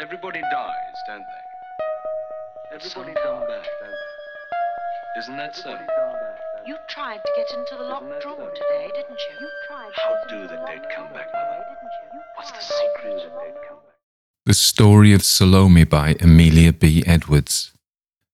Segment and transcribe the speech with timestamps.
[0.00, 2.76] Everybody dies, don't they?
[2.76, 5.20] Everybody come back, don't they?
[5.20, 5.78] Isn't that so?
[6.66, 8.50] You tried to get into the locked Isn't room so?
[8.54, 9.40] today, didn't you?
[9.40, 9.90] You tried.
[9.96, 11.64] How do into the dead come back, Mother?
[11.68, 12.14] didn't you?
[12.14, 13.96] You What's the secret of the into dead come back?
[14.46, 17.04] The Story of Salome by Amelia B.
[17.06, 17.72] Edwards.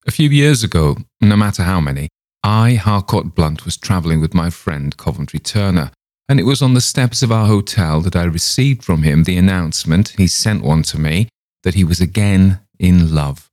[0.06, 2.08] A few years ago, no matter how many,
[2.44, 5.90] I, Harcourt Blunt, was travelling with my friend Coventry Turner,
[6.28, 9.36] and it was on the steps of our hotel that I received from him the
[9.36, 11.28] announcement, he sent one to me,
[11.62, 13.50] that he was again in love.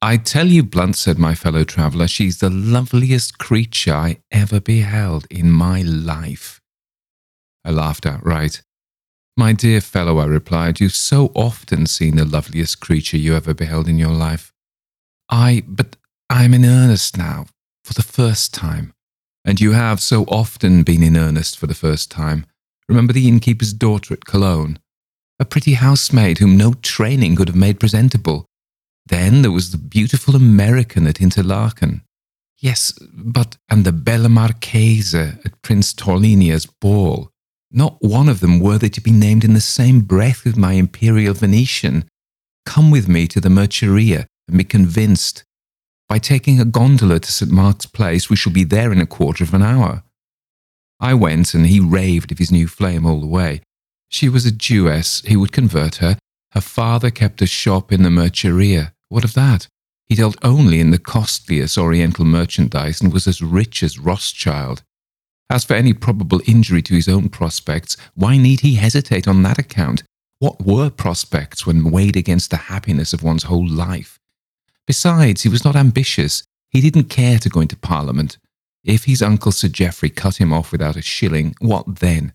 [0.00, 5.26] I tell you, Blunt, said my fellow traveller, she's the loveliest creature I ever beheld
[5.28, 6.60] in my life.
[7.64, 8.62] I laughed outright.
[9.36, 13.88] My dear fellow, I replied, you've so often seen the loveliest creature you ever beheld
[13.88, 14.52] in your life.
[15.28, 15.96] I, but
[16.30, 17.46] I'm in earnest now,
[17.84, 18.94] for the first time.
[19.44, 22.46] And you have so often been in earnest for the first time.
[22.88, 24.78] Remember the innkeeper's daughter at Cologne?
[25.40, 28.46] A pretty housemaid whom no training could have made presentable.
[29.06, 32.02] Then there was the beautiful American at Interlaken.
[32.58, 37.30] Yes, but, and the Bella Marchese at Prince Torlonia's ball.
[37.70, 41.34] Not one of them worthy to be named in the same breath with my imperial
[41.34, 42.04] Venetian.
[42.66, 45.44] Come with me to the Merceria and be convinced.
[46.08, 47.52] By taking a gondola to St.
[47.52, 50.02] Mark's Place, we shall be there in a quarter of an hour.
[50.98, 53.60] I went, and he raved of his new flame all the way.
[54.08, 56.18] She was a Jewess, he would convert her.
[56.52, 58.92] Her father kept a shop in the Merceria.
[59.08, 59.68] What of that?
[60.06, 64.82] He dealt only in the costliest Oriental merchandise and was as rich as Rothschild.
[65.50, 69.58] As for any probable injury to his own prospects, why need he hesitate on that
[69.58, 70.02] account?
[70.38, 74.18] What were prospects when weighed against the happiness of one's whole life?
[74.86, 76.42] Besides, he was not ambitious.
[76.70, 78.38] He didn't care to go into Parliament.
[78.84, 82.32] If his uncle Sir Geoffrey cut him off without a shilling, what then?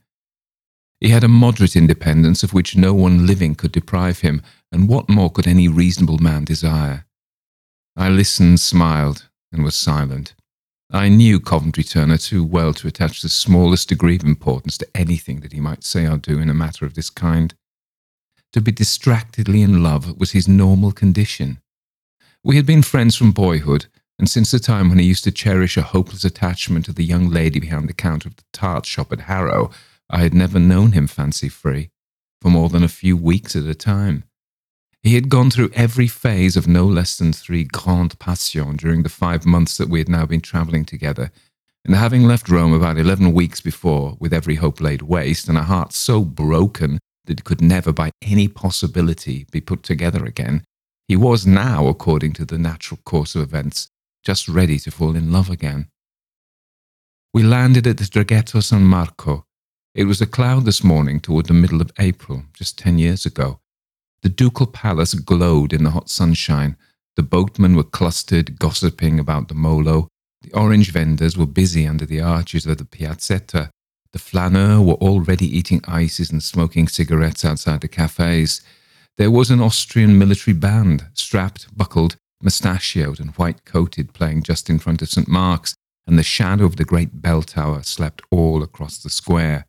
[1.03, 5.09] He had a moderate independence of which no one living could deprive him, and what
[5.09, 7.05] more could any reasonable man desire?
[7.97, 10.33] I listened, smiled, and was silent.
[10.89, 15.41] I knew Coventry Turner too well to attach the smallest degree of importance to anything
[15.41, 17.53] that he might say or do in a matter of this kind.
[18.53, 21.59] To be distractedly in love was his normal condition.
[22.45, 25.75] We had been friends from boyhood, and since the time when he used to cherish
[25.75, 29.21] a hopeless attachment to the young lady behind the counter of the tart shop at
[29.21, 29.69] Harrow,
[30.13, 31.89] I had never known him fancy free,
[32.39, 34.25] for more than a few weeks at a time.
[35.01, 39.09] He had gone through every phase of no less than three grandes passions during the
[39.09, 41.31] five months that we had now been travelling together,
[41.83, 45.63] and having left Rome about eleven weeks before, with every hope laid waste, and a
[45.63, 50.63] heart so broken that it could never by any possibility be put together again,
[51.07, 53.87] he was now, according to the natural course of events,
[54.23, 55.87] just ready to fall in love again.
[57.33, 59.47] We landed at the Traghetto San Marco.
[59.95, 63.59] It was a cloudless morning toward the middle of April, just ten years ago.
[64.23, 66.77] The ducal palace glowed in the hot sunshine.
[67.15, 70.07] The boatmen were clustered, gossiping about the Molo.
[70.41, 73.69] The orange vendors were busy under the arches of the Piazzetta.
[74.13, 78.61] The flaneurs were already eating ices and smoking cigarettes outside the cafes.
[79.17, 84.79] There was an Austrian military band, strapped, buckled, mustachioed, and white coated, playing just in
[84.79, 85.27] front of St.
[85.27, 85.75] Mark's,
[86.07, 89.67] and the shadow of the great bell tower slept all across the square.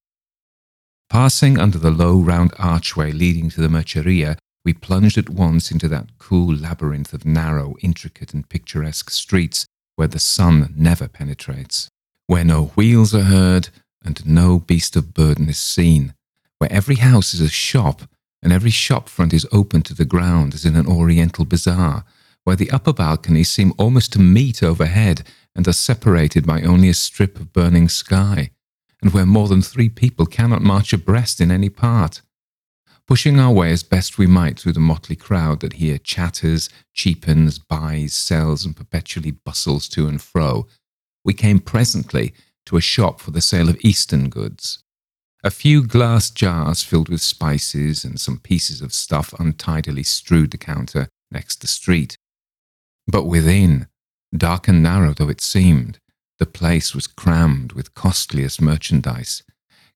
[1.10, 5.88] Passing under the low round archway leading to the Merceria, we plunged at once into
[5.88, 9.66] that cool labyrinth of narrow, intricate, and picturesque streets
[9.97, 11.88] where the sun never penetrates,
[12.26, 13.69] where no wheels are heard
[14.04, 16.15] and no beast of burden is seen,
[16.59, 18.03] where every house is a shop
[18.42, 22.04] and every shop front is open to the ground as in an oriental bazaar,
[22.44, 25.22] where the upper balconies seem almost to meet overhead
[25.54, 28.50] and are separated by only a strip of burning sky,
[29.04, 32.22] and where more than three people cannot march abreast in any part.
[33.06, 37.59] Pushing our way as best we might through the motley crowd that here chatters, cheapens,
[37.59, 40.66] buys, sells, and perpetually bustles to and fro,
[41.22, 42.32] we came presently
[42.65, 44.83] to a shop for the sale of Eastern goods.
[45.42, 50.56] A few glass jars filled with spices and some pieces of stuff untidily strewed the
[50.56, 52.16] counter next the street.
[53.06, 53.86] But within,
[54.34, 55.98] dark and narrow though it seemed,
[56.39, 59.42] the place was crammed with costliest merchandise.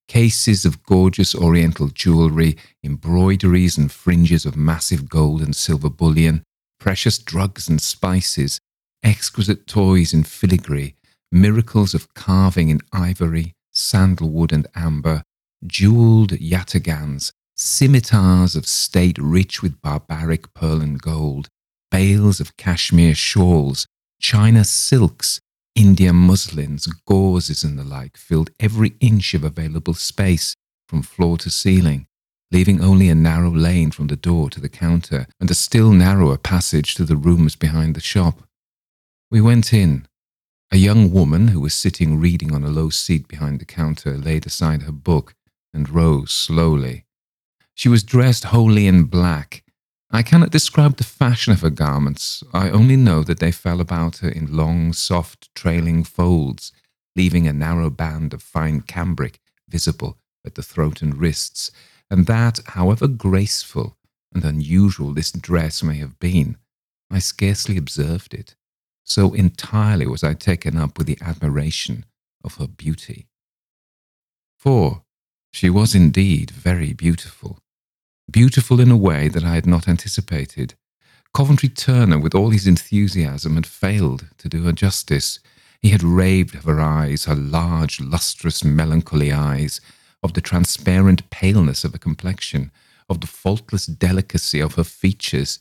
[0.07, 6.43] Cases of gorgeous oriental jewelry, embroideries and fringes of massive gold and silver bullion,
[6.81, 8.61] precious drugs and spices,
[9.03, 10.95] exquisite toys in filigree,
[11.31, 15.23] miracles of carving in ivory, sandalwood, and amber,
[15.67, 21.49] jewelled yataghans, scimitars of state rich with barbaric pearl and gold,
[21.91, 23.87] bales of cashmere shawls,
[24.21, 25.41] China silks,
[25.79, 30.57] India muslins, gauzes, and the like filled every inch of available space
[30.89, 32.09] from floor to ceiling,
[32.51, 36.37] leaving only a narrow lane from the door to the counter and a still narrower
[36.37, 38.43] passage to the rooms behind the shop.
[39.31, 40.09] We went in.
[40.73, 44.47] A young woman who was sitting reading on a low seat behind the counter laid
[44.47, 45.37] aside her book
[45.73, 47.05] and rose slowly.
[47.77, 49.63] She was dressed wholly in black.
[50.11, 52.43] I cannot describe the fashion of her garments.
[52.55, 56.73] I only know that they fell about her in long, soft, trailing folds,
[57.15, 59.39] leaving a narrow band of fine cambric
[59.69, 60.17] visible
[60.47, 61.71] at the throat and wrists,
[62.11, 63.97] and that, however graceful
[64.33, 66.57] and unusual this dress may have been,
[67.11, 68.55] I scarcely observed it.
[69.05, 72.07] So entirely was I taken up with the admiration
[72.43, 73.27] of her beauty.
[74.59, 75.03] For
[75.53, 77.59] she was indeed very beautiful,
[78.31, 80.75] beautiful in a way that I had not anticipated.
[81.35, 85.39] Coventry Turner, with all his enthusiasm, had failed to do her justice.
[85.81, 89.81] He had raved of her eyes, her large, lustrous, melancholy eyes,
[90.23, 92.73] of the transparent paleness of her complexion,
[93.09, 95.61] of the faultless delicacy of her features,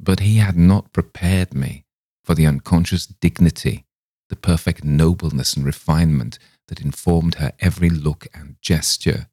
[0.00, 1.84] but he had not prepared me
[2.24, 3.84] for the unconscious dignity,
[4.28, 6.38] the perfect nobleness and refinement
[6.68, 9.28] that informed her every look and gesture.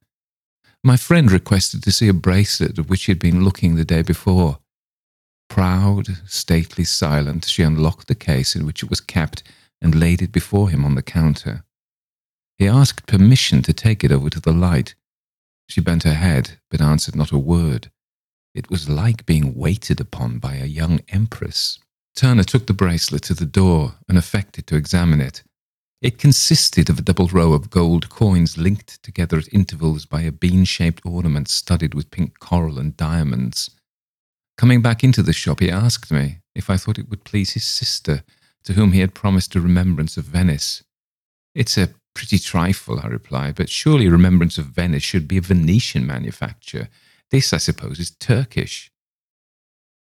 [0.85, 4.03] My friend requested to see a bracelet of which he had been looking the day
[4.03, 4.59] before.
[5.49, 9.41] Proud, stately, silent, she unlocked the case in which it was kept
[9.81, 11.63] and laid it before him on the counter.
[12.59, 14.93] He asked permission to take it over to the light.
[15.67, 17.89] She bent her head, but answered not a word.
[18.53, 21.79] It was like being waited upon by a young empress.
[22.15, 25.41] Turner took the bracelet to the door and affected to examine it.
[26.01, 30.31] It consisted of a double row of gold coins linked together at intervals by a
[30.31, 33.71] bean shaped ornament studded with pink coral and diamonds.
[34.57, 37.63] Coming back into the shop, he asked me if I thought it would please his
[37.63, 38.23] sister,
[38.63, 40.83] to whom he had promised a remembrance of Venice.
[41.53, 45.41] It's a Pretty trifle, I replied, but surely a Remembrance of Venice should be a
[45.41, 46.87] Venetian manufacture.
[47.29, 48.89] This, I suppose, is Turkish.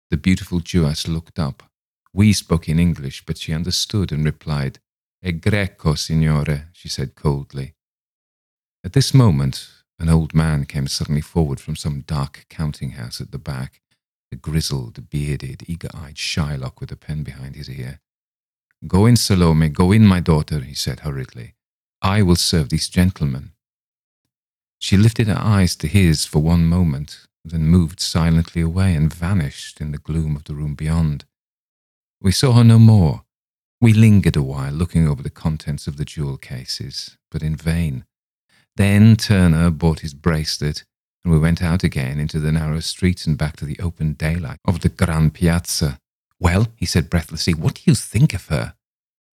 [0.09, 1.63] The beautiful Jewess looked up.
[2.13, 4.79] We spoke in English, but she understood and replied,
[5.23, 7.75] E greco, signore, she said coldly.
[8.83, 9.69] At this moment,
[9.99, 13.81] an old man came suddenly forward from some dark counting house at the back,
[14.31, 17.99] a grizzled, bearded, eager eyed Shylock with a pen behind his ear.
[18.87, 21.53] Go in, Salome, go in, my daughter, he said hurriedly.
[22.01, 23.51] I will serve these gentlemen.
[24.79, 29.79] She lifted her eyes to his for one moment, then moved silently away and vanished
[29.79, 31.25] in the gloom of the room beyond.
[32.19, 33.23] We saw her no more.
[33.81, 38.05] We lingered a while looking over the contents of the jewel cases, but in vain.
[38.75, 40.83] Then Turner bought his bracelet,
[41.23, 44.59] and we went out again into the narrow streets and back to the open daylight
[44.65, 45.97] of the Gran Piazza.
[46.39, 48.75] Well, he said breathlessly, what do you think of her?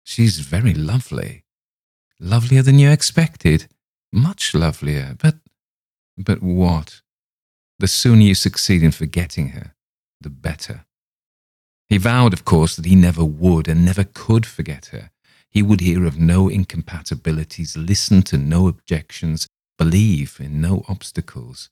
[0.02, 1.44] She's very lovely.
[2.18, 3.68] Lovelier than you expected.
[4.10, 5.14] Much lovelier.
[5.20, 5.36] But,
[6.16, 7.02] but what?
[7.78, 9.74] The sooner you succeed in forgetting her,
[10.20, 10.86] the better.
[11.88, 15.10] He vowed, of course, that he never would and never could forget her.
[15.48, 19.46] He would hear of no incompatibilities, listen to no objections,
[19.78, 21.70] believe in no obstacles.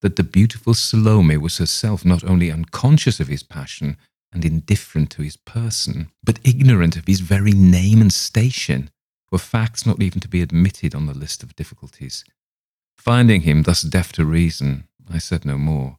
[0.00, 3.98] That the beautiful Salome was herself not only unconscious of his passion
[4.32, 8.90] and indifferent to his person, but ignorant of his very name and station
[9.30, 12.24] were facts not even to be admitted on the list of difficulties.
[12.96, 15.98] Finding him thus deaf to reason, I said no more.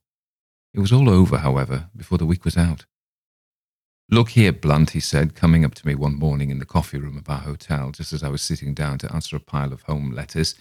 [0.74, 2.86] It was all over, however, before the week was out.
[4.12, 7.18] Look here, Blunt, he said, coming up to me one morning in the coffee room
[7.18, 10.12] of our hotel, just as I was sitting down to answer a pile of home
[10.12, 10.56] letters.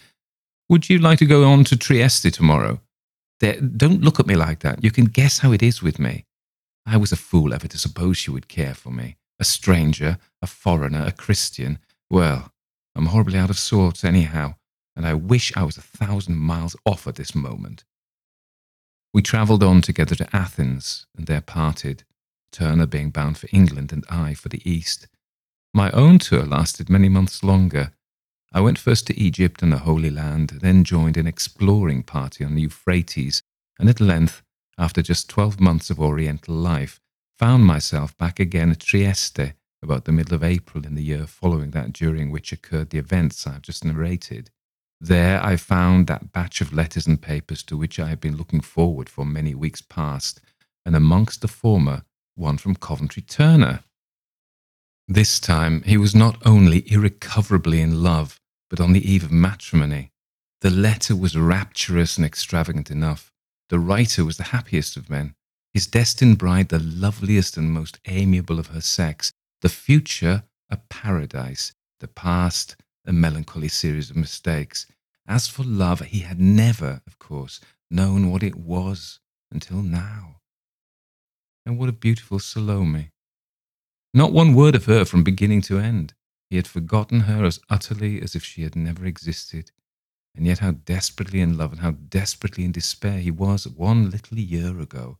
[0.69, 2.79] Would you like to go on to Trieste tomorrow?
[3.39, 4.83] There, don't look at me like that.
[4.83, 6.25] You can guess how it is with me.
[6.85, 9.17] I was a fool ever to suppose she would care for me.
[9.39, 11.79] A stranger, a foreigner, a Christian.
[12.09, 12.51] Well,
[12.95, 14.55] I'm horribly out of sorts, anyhow,
[14.95, 17.83] and I wish I was a thousand miles off at this moment.
[19.11, 22.03] We travelled on together to Athens, and there parted,
[22.51, 25.07] Turner being bound for England and I for the East.
[25.73, 27.91] My own tour lasted many months longer.
[28.51, 32.55] I went first to Egypt and the Holy Land, then joined an exploring party on
[32.55, 33.43] the Euphrates,
[33.77, 34.41] and at length,
[34.77, 36.99] after just twelve months of Oriental life,
[37.37, 41.71] found myself back again at Trieste, about the middle of April in the year following
[41.71, 44.49] that during which occurred the events I have just narrated.
[44.99, 48.59] There I found that batch of letters and papers to which I had been looking
[48.59, 50.41] forward for many weeks past,
[50.85, 52.03] and amongst the former,
[52.39, 53.83] one from Coventry Turner.
[55.07, 60.11] This time he was not only irrecoverably in love, but on the eve of matrimony.
[60.61, 63.31] The letter was rapturous and extravagant enough.
[63.69, 65.35] The writer was the happiest of men,
[65.73, 69.31] his destined bride the loveliest and most amiable of her sex,
[69.61, 74.85] the future a paradise, the past a melancholy series of mistakes.
[75.27, 77.59] As for love, he had never, of course,
[77.91, 79.19] known what it was
[79.51, 80.38] until now.
[81.65, 83.11] And what a beautiful Salome.
[84.13, 86.13] Not one word of her from beginning to end.
[86.49, 89.71] He had forgotten her as utterly as if she had never existed.
[90.35, 94.39] And yet, how desperately in love and how desperately in despair he was one little
[94.39, 95.19] year ago.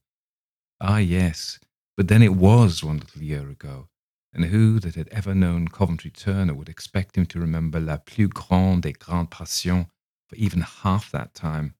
[0.81, 1.59] Ah, yes,
[1.97, 3.89] but then it was one little year ago.
[4.33, 8.27] And who that had ever known Coventry Turner would expect him to remember la plus
[8.27, 9.87] grande des grandes passions
[10.27, 11.75] for even half that time?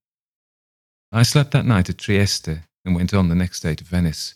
[1.12, 4.36] I slept that night at Trieste and went on the next day to Venice.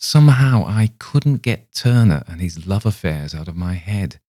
[0.00, 4.20] Somehow I couldn't get Turner and his love affairs out of my head.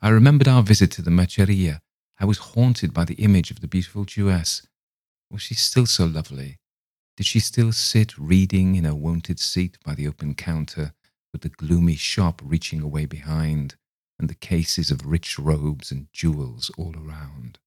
[0.00, 1.80] I remembered our visit to the Merceria.
[2.20, 4.66] I was haunted by the image of the beautiful Jewess.
[5.28, 6.58] Was she still so lovely?
[7.16, 10.92] Did she still sit reading in her wonted seat by the open counter,
[11.32, 13.74] with the gloomy shop reaching away behind,
[14.16, 17.58] and the cases of rich robes and jewels all around?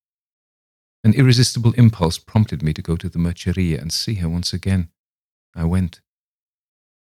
[1.04, 4.88] An irresistible impulse prompted me to go to the Merceria and see her once again.
[5.54, 6.00] I went.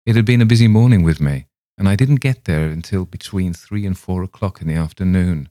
[0.05, 3.53] It had been a busy morning with me, and I didn't get there until between
[3.53, 5.49] three and four o'clock in the afternoon.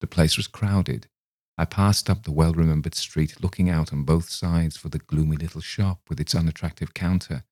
[0.00, 1.08] The place was crowded.
[1.56, 5.36] I passed up the well remembered street, looking out on both sides for the gloomy
[5.36, 7.42] little shop with its unattractive counter,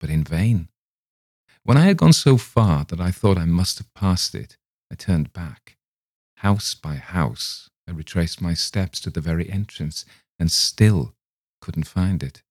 [0.00, 0.68] but in vain.
[1.62, 4.56] When I had gone so far that I thought I must have passed it,
[4.90, 5.76] I turned back.
[6.36, 10.06] House by house, I retraced my steps to the very entrance,
[10.38, 11.14] and still
[11.60, 12.42] couldn't find it.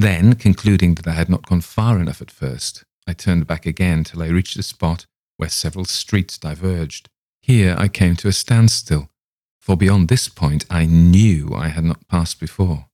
[0.00, 4.02] Then, concluding that I had not gone far enough at first, I turned back again
[4.02, 5.04] till I reached a spot
[5.36, 7.10] where several streets diverged.
[7.42, 9.10] Here I came to a standstill,
[9.58, 12.86] for beyond this point I knew I had not passed before.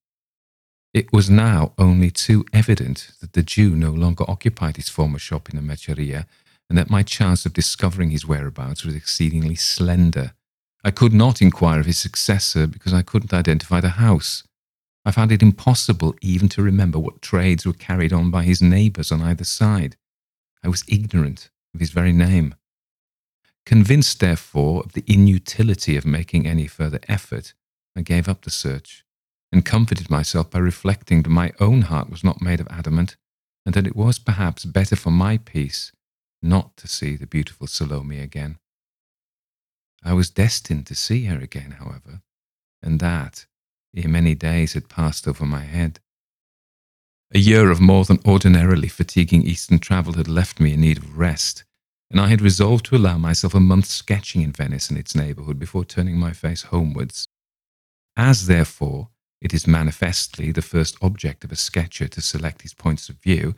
[0.93, 5.49] It was now only too evident that the Jew no longer occupied his former shop
[5.49, 6.27] in the Merceria,
[6.69, 10.33] and that my chance of discovering his whereabouts was exceedingly slender.
[10.83, 14.43] I could not inquire of his successor because I couldn't identify the house.
[15.07, 19.13] I found it impossible even to remember what trades were carried on by his neighbours
[19.13, 19.97] on either side.
[20.65, 22.57] I was ignorant of his very name.
[23.65, 27.55] Convinced, therefore, of the inutility of making any further effort,
[27.97, 29.05] I gave up the search
[29.53, 33.17] and comforted myself by reflecting that my own heart was not made of adamant
[33.65, 35.93] and that it was perhaps better for my peace
[36.43, 38.59] not to see the beautiful Salome again.
[40.03, 42.23] I was destined to see her again, however,
[42.83, 43.47] and that
[44.05, 46.01] many days had passed over my head.
[47.35, 51.19] A year of more than ordinarily fatiguing Eastern travel had left me in need of
[51.19, 51.65] rest,
[52.11, 55.59] and I had resolved to allow myself a month's sketching in Venice and its neighbourhood
[55.59, 57.27] before turning my face homewards.
[58.17, 59.09] As, therefore,
[59.41, 63.55] it is manifestly the first object of a sketcher to select his points of view,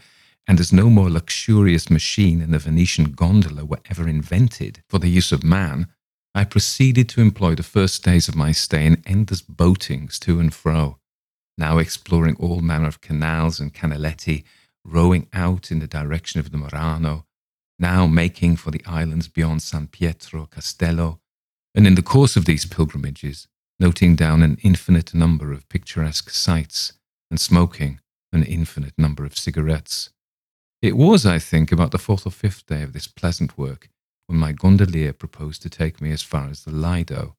[0.47, 5.11] and as no more luxurious machine than the Venetian gondola were ever invented for the
[5.11, 5.88] use of man,
[6.35, 10.52] I proceeded to employ the first days of my stay in endless boatings to and
[10.52, 10.99] fro,
[11.56, 14.44] now exploring all manner of canals and canaletti,
[14.85, 17.25] rowing out in the direction of the Murano,
[17.78, 21.20] now making for the islands beyond San Pietro Castello,
[21.75, 23.49] and in the course of these pilgrimages,
[23.80, 26.92] noting down an infinite number of picturesque sights
[27.30, 28.00] and smoking
[28.32, 30.11] an infinite number of cigarettes.
[30.82, 33.88] It was, I think, about the fourth or fifth day of this pleasant work
[34.28, 37.35] when my gondolier proposed to take me as far as the Lido.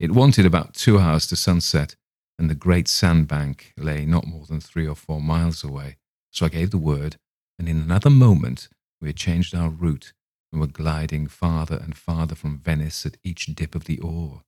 [0.00, 1.94] It wanted about two hours to sunset,
[2.38, 5.96] and the great sandbank lay not more than three or four miles away.
[6.30, 7.16] So I gave the word,
[7.58, 8.68] and in another moment
[9.00, 10.12] we had changed our route
[10.52, 14.42] and were gliding farther and farther from Venice at each dip of the oar.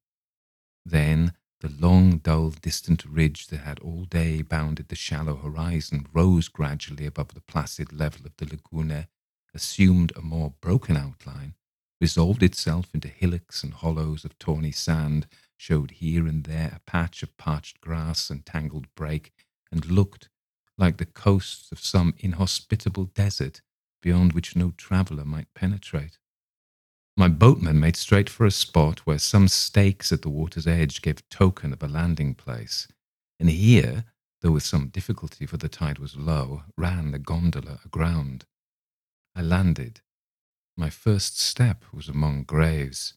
[0.84, 6.48] Then the long, dull, distant ridge that had all day bounded the shallow horizon rose
[6.48, 9.06] gradually above the placid level of the lagune,
[9.54, 11.54] assumed a more broken outline,
[12.00, 15.26] resolved itself into hillocks and hollows of tawny sand,
[15.56, 19.32] showed here and there a patch of parched grass and tangled brake,
[19.70, 20.28] and looked
[20.78, 23.60] like the coasts of some inhospitable desert
[24.00, 26.18] beyond which no traveller might penetrate.
[27.16, 31.28] My boatman made straight for a spot where some stakes at the water's edge gave
[31.28, 32.88] token of a landing place,
[33.38, 34.04] and here,
[34.40, 38.46] though with some difficulty for the tide was low, ran the gondola aground.
[39.34, 40.00] I landed
[40.80, 43.14] my first step was among graves.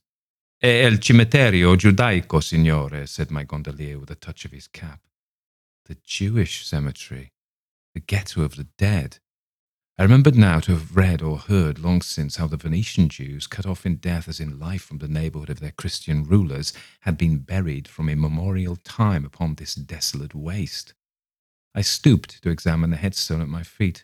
[0.59, 4.99] È il cimitero giudaico, signore, said my gondolier with a touch of his cap.
[5.85, 7.31] The Jewish cemetery,
[7.93, 9.19] the ghetto of the dead.
[9.97, 13.65] I remembered now to have read or heard long since how the Venetian Jews, cut
[13.65, 17.37] off in death as in life from the neighbourhood of their Christian rulers, had been
[17.37, 20.93] buried from immemorial time upon this desolate waste.
[21.73, 24.03] I stooped to examine the headstone at my feet.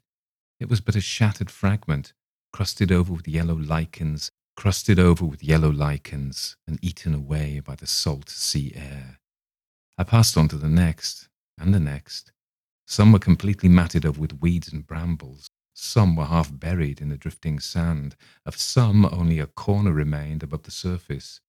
[0.61, 2.13] It was but a shattered fragment,
[2.51, 7.87] crusted over with yellow lichens, crusted over with yellow lichens, and eaten away by the
[7.87, 9.19] salt sea air.
[9.97, 12.31] I passed on to the next, and the next.
[12.85, 15.47] Some were completely matted over with weeds and brambles.
[15.73, 18.15] Some were half buried in the drifting sand.
[18.45, 21.39] Of some, only a corner remained above the surface.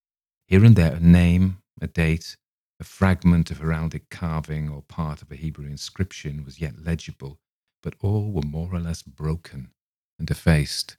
[0.47, 2.37] Here and there, a name, a date,
[2.79, 7.41] a fragment of heraldic carving or part of a Hebrew inscription was yet legible,
[7.83, 9.71] but all were more or less broken
[10.21, 10.97] and effaced.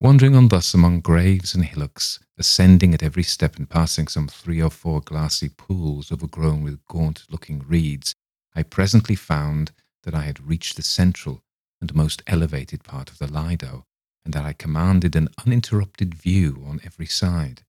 [0.00, 4.60] Wandering on thus among graves and hillocks, ascending at every step and passing some three
[4.60, 8.12] or four glassy pools overgrown with gaunt looking reeds,
[8.56, 9.70] I presently found
[10.02, 11.44] that I had reached the central
[11.80, 13.84] and most elevated part of the Lido,
[14.24, 17.62] and that I commanded an uninterrupted view on every side.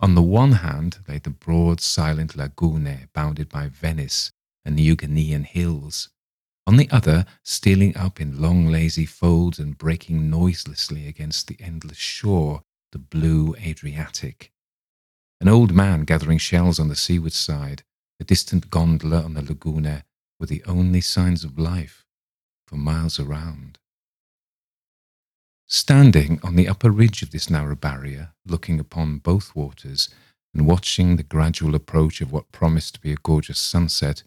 [0.00, 4.32] On the one hand lay the broad, silent lagune bounded by Venice
[4.64, 6.08] and the Euganean hills,
[6.66, 11.98] on the other, stealing up in long lazy folds and breaking noiselessly against the endless
[11.98, 14.50] shore, the blue Adriatic.
[15.40, 17.82] An old man gathering shells on the seaward side,
[18.18, 20.04] a distant gondola on the laguna
[20.40, 22.04] were the only signs of life
[22.66, 23.78] for miles around.
[25.66, 30.08] Standing on the upper ridge of this narrow barrier, looking upon both waters
[30.54, 34.22] and watching the gradual approach of what promised to be a gorgeous sunset,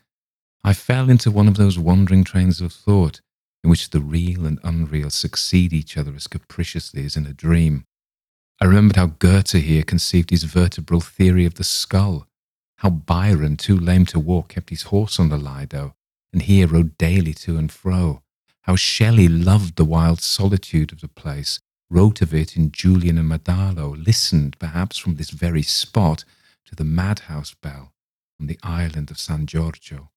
[0.67, 3.21] I fell into one of those wandering trains of thought
[3.63, 7.85] in which the real and unreal succeed each other as capriciously as in a dream.
[8.59, 12.27] I remembered how Goethe here conceived his vertebral theory of the skull,
[12.79, 15.95] how Byron, too lame to walk, kept his horse on the Lido,
[16.33, 18.21] and here rode daily to and fro,
[18.63, 23.29] how Shelley loved the wild solitude of the place, wrote of it in Julian and
[23.29, 26.25] Maddalo, listened, perhaps from this very spot,
[26.65, 27.93] to the madhouse bell
[28.37, 30.11] on the island of San Giorgio.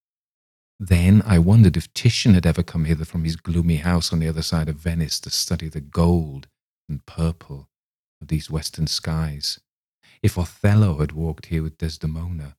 [0.83, 4.29] Then I wondered if Titian had ever come hither from his gloomy house on the
[4.29, 6.49] other side of Venice to study the gold
[6.89, 7.69] and purple
[8.23, 9.61] of these western skies.
[10.23, 12.57] If Othello had walked here with Desdemona,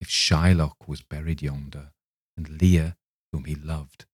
[0.00, 1.92] if Shylock was buried yonder,
[2.38, 2.96] and Leah,
[3.32, 4.06] whom he loved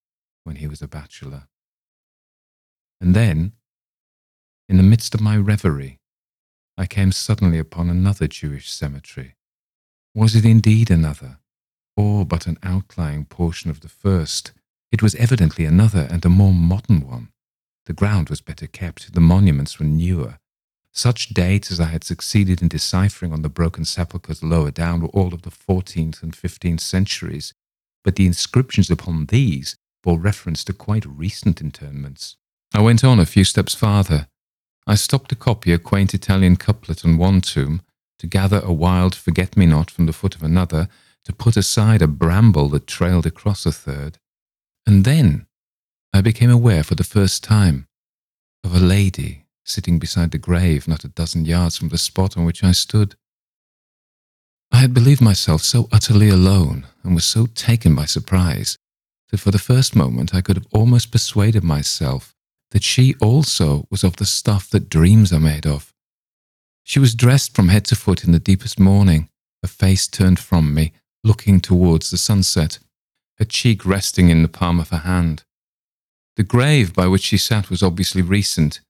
[0.42, 1.46] when he was a bachelor.
[3.00, 3.52] And then,
[4.68, 6.00] in the midst of my reverie,
[6.76, 9.36] I came suddenly upon another Jewish cemetery.
[10.12, 11.38] Was it indeed another?
[11.96, 14.52] Or but an outlying portion of the first.
[14.90, 17.28] It was evidently another and a more modern one.
[17.86, 20.38] The ground was better kept, the monuments were newer.
[20.92, 25.08] Such dates as I had succeeded in deciphering on the broken sepulchres lower down were
[25.08, 27.52] all of the 14th and 15th centuries,
[28.04, 32.36] but the inscriptions upon these bore reference to quite recent interments.
[32.72, 34.28] I went on a few steps farther.
[34.86, 37.82] I stopped to copy a quaint Italian couplet on one tomb,
[38.18, 40.88] to gather a wild forget me not from the foot of another,
[41.24, 44.18] to put aside a bramble that trailed across a third.
[44.86, 45.46] And then
[46.12, 47.86] I became aware for the first time
[48.62, 52.44] of a lady sitting beside the grave not a dozen yards from the spot on
[52.44, 53.16] which I stood.
[54.70, 58.76] I had believed myself so utterly alone and was so taken by surprise
[59.30, 62.34] that for the first moment I could have almost persuaded myself
[62.72, 65.92] that she also was of the stuff that dreams are made of.
[66.82, 69.28] She was dressed from head to foot in the deepest mourning,
[69.62, 70.92] her face turned from me,
[71.24, 72.78] looking towards the sunset,
[73.38, 75.42] her cheek resting in the palm of her hand.
[76.36, 78.80] The grave by which she sat was obviously recent.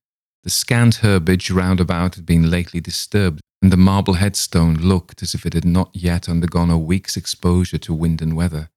[0.43, 5.35] The scant herbage round about had been lately disturbed, and the marble headstone looked as
[5.35, 8.69] if it had not yet undergone a week's exposure to wind and weather.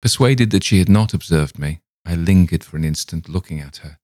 [0.00, 3.98] Persuaded that she had not observed me, I lingered for an instant looking at her.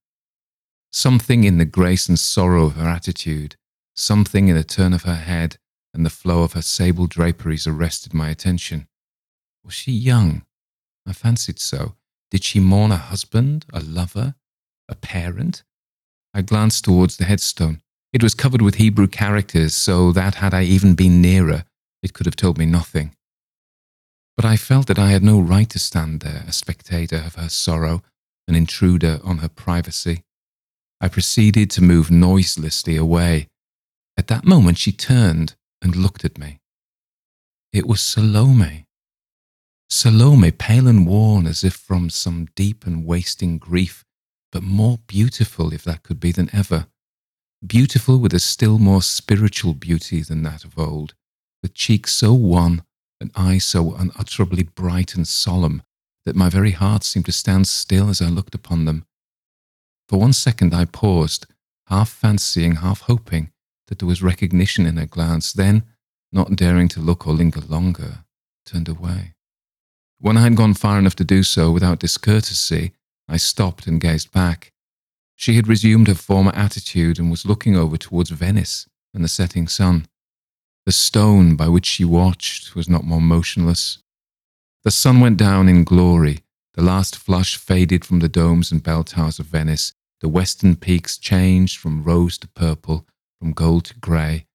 [0.91, 3.57] Something in the grace and sorrow of her attitude,
[3.95, 5.59] something in the turn of her head,
[5.99, 8.87] and the flow of her sable draperies arrested my attention.
[9.65, 10.43] Was she young?
[11.05, 11.97] I fancied so.
[12.31, 14.37] Did she mourn a husband, a lover,
[14.89, 15.65] a parent?
[16.33, 17.83] I glanced towards the headstone.
[18.13, 21.65] It was covered with Hebrew characters, so that had I even been nearer,
[22.01, 23.17] it could have told me nothing.
[24.37, 27.49] But I felt that I had no right to stand there, a spectator of her
[27.49, 28.05] sorrow,
[28.47, 30.23] an intruder on her privacy.
[31.01, 33.49] I proceeded to move noiselessly away.
[34.17, 36.61] At that moment she turned and looked at me.
[37.73, 38.87] It was Salome.
[39.91, 44.05] Salome, pale and worn as if from some deep and wasting grief,
[44.53, 46.87] but more beautiful, if that could be, than ever.
[47.67, 51.15] Beautiful with a still more spiritual beauty than that of old,
[51.63, 52.83] with cheeks so wan
[53.21, 55.83] and eyes so unutterably bright and solemn
[56.25, 59.05] that my very heart seemed to stand still as I looked upon them.
[60.09, 61.47] For one second I paused,
[61.87, 63.51] half fancying, half hoping
[63.89, 65.83] that there was recognition in her glance, then,
[66.33, 68.25] not daring to look or linger longer,
[68.65, 69.35] turned away.
[70.21, 72.93] When I had gone far enough to do so without discourtesy,
[73.29, 74.73] I stopped and gazed back.
[75.37, 79.69] She had resumed her former attitude and was looking over towards Venice and the setting
[79.69, 80.07] sun.
[80.87, 83.99] The stone by which she watched was not more motionless.
[84.85, 86.41] The sun went down in glory.
[86.75, 89.93] The last flush faded from the domes and bell towers of Venice.
[90.21, 93.07] The western peaks changed from rose to purple,
[93.39, 94.47] from gold to grey.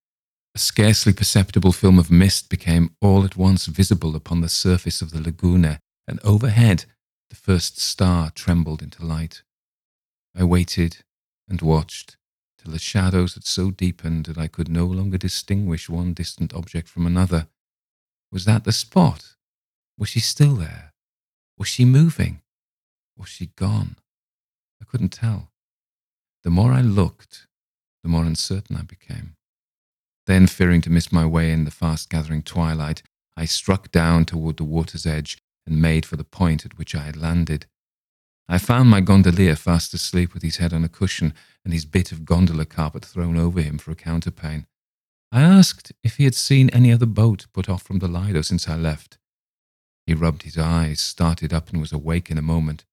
[0.56, 5.12] A scarcely perceptible film of mist became all at once visible upon the surface of
[5.12, 6.86] the laguna, and overhead
[7.30, 9.42] the first star trembled into light.
[10.36, 10.98] I waited
[11.50, 12.18] and watched
[12.58, 16.88] till the shadows had so deepened that I could no longer distinguish one distant object
[16.88, 17.48] from another.
[18.32, 19.36] Was that the spot?
[19.98, 20.94] Was she still there?
[21.58, 22.42] Was she moving?
[23.18, 23.98] Was she gone?
[24.82, 25.52] I couldn't tell.
[26.44, 27.48] The more I looked,
[28.04, 29.36] the more uncertain I became.
[30.26, 33.02] Then, fearing to miss my way in the fast gathering twilight,
[33.36, 37.04] I struck down toward the water's edge and made for the point at which I
[37.04, 37.66] had landed.
[38.48, 42.12] I found my gondolier fast asleep with his head on a cushion and his bit
[42.12, 44.66] of gondola carpet thrown over him for a counterpane.
[45.32, 48.68] I asked if he had seen any other boat put off from the Lido since
[48.68, 49.18] I left.
[50.06, 52.86] He rubbed his eyes, started up, and was awake in a moment.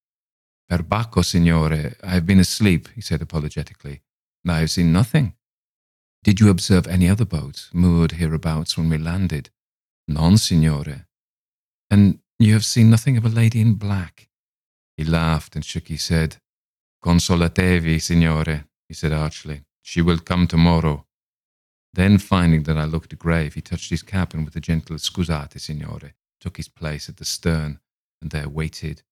[0.71, 4.01] Perbacco, signore, I have been asleep, he said apologetically.
[4.49, 5.35] I have seen nothing.
[6.23, 9.51] Did you observe any other boat moored hereabouts when we landed?
[10.09, 11.07] Non, signore.
[11.91, 14.29] And you have seen nothing of a lady in black?
[14.97, 16.37] He laughed and shook his head.
[17.03, 19.63] Consolatevi, signore, he said archly.
[19.83, 21.07] She will come tomorrow.
[21.93, 25.59] Then, finding that I looked grave, he touched his cap and with a gentle scusate,
[25.59, 27.81] signore, took his place at the stern,
[28.21, 29.03] and there waited.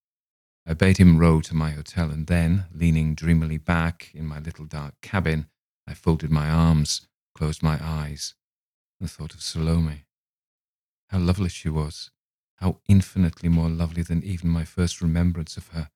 [0.68, 4.66] I bade him row to my hotel, and then, leaning dreamily back in my little
[4.66, 5.46] dark cabin,
[5.86, 8.34] I folded my arms, closed my eyes,
[9.00, 10.04] and thought of Salome.
[11.08, 12.10] How lovely she was,
[12.56, 15.88] how infinitely more lovely than even my first remembrance of her.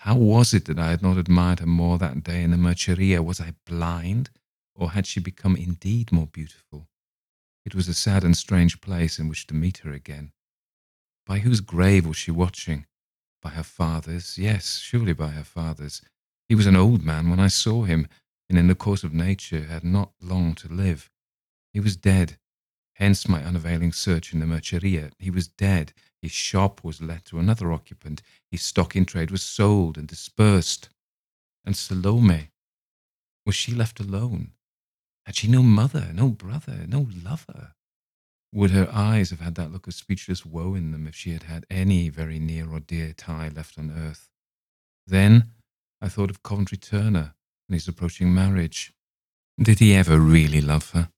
[0.00, 3.22] How was it that I had not admired her more that day in the Merceria?
[3.22, 4.28] Was I blind,
[4.74, 6.88] or had she become indeed more beautiful?
[7.64, 10.32] It was a sad and strange place in which to meet her again.
[11.24, 12.84] By whose grave was she watching?
[13.42, 14.38] By her father's?
[14.38, 16.02] Yes, surely by her father's.
[16.48, 18.06] He was an old man when I saw him,
[18.48, 21.10] and in the course of nature had not long to live.
[21.72, 22.38] He was dead,
[22.94, 25.12] hence my unavailing search in the Merceria.
[25.18, 28.22] He was dead, his shop was let to another occupant.
[28.50, 30.90] His stock in trade was sold and dispersed.
[31.64, 32.50] And Salome,
[33.46, 34.52] was she left alone?
[35.24, 37.74] Had she no mother, no brother, no lover?
[38.52, 41.44] Would her eyes have had that look of speechless woe in them if she had
[41.44, 44.28] had any very near or dear tie left on earth?
[45.06, 45.52] Then
[46.00, 47.34] I thought of Coventry Turner
[47.68, 48.92] and his approaching marriage.
[49.60, 51.10] Did he ever really love her?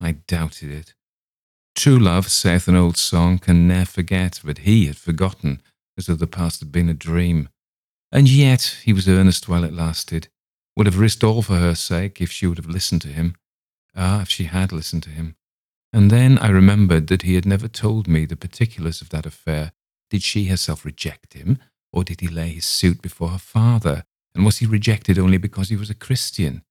[0.00, 0.94] I doubted it.
[1.76, 5.62] True love, saith an old song, can ne'er forget, but he had forgotten,
[5.96, 7.48] as though the past had been a dream.
[8.10, 10.28] And yet he was earnest while it lasted,
[10.76, 13.36] would have risked all for her sake if she would have listened to him.
[13.94, 15.36] Ah, if she had listened to him.
[15.92, 19.72] And then I remembered that he had never told me the particulars of that affair.
[20.10, 21.58] Did she herself reject him,
[21.92, 24.04] or did he lay his suit before her father?
[24.34, 26.62] And was he rejected only because he was a Christian?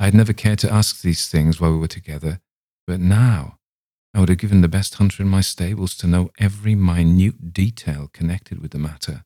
[0.00, 2.40] I had never cared to ask these things while we were together,
[2.86, 3.58] but now
[4.14, 8.08] I would have given the best hunter in my stables to know every minute detail
[8.12, 9.24] connected with the matter.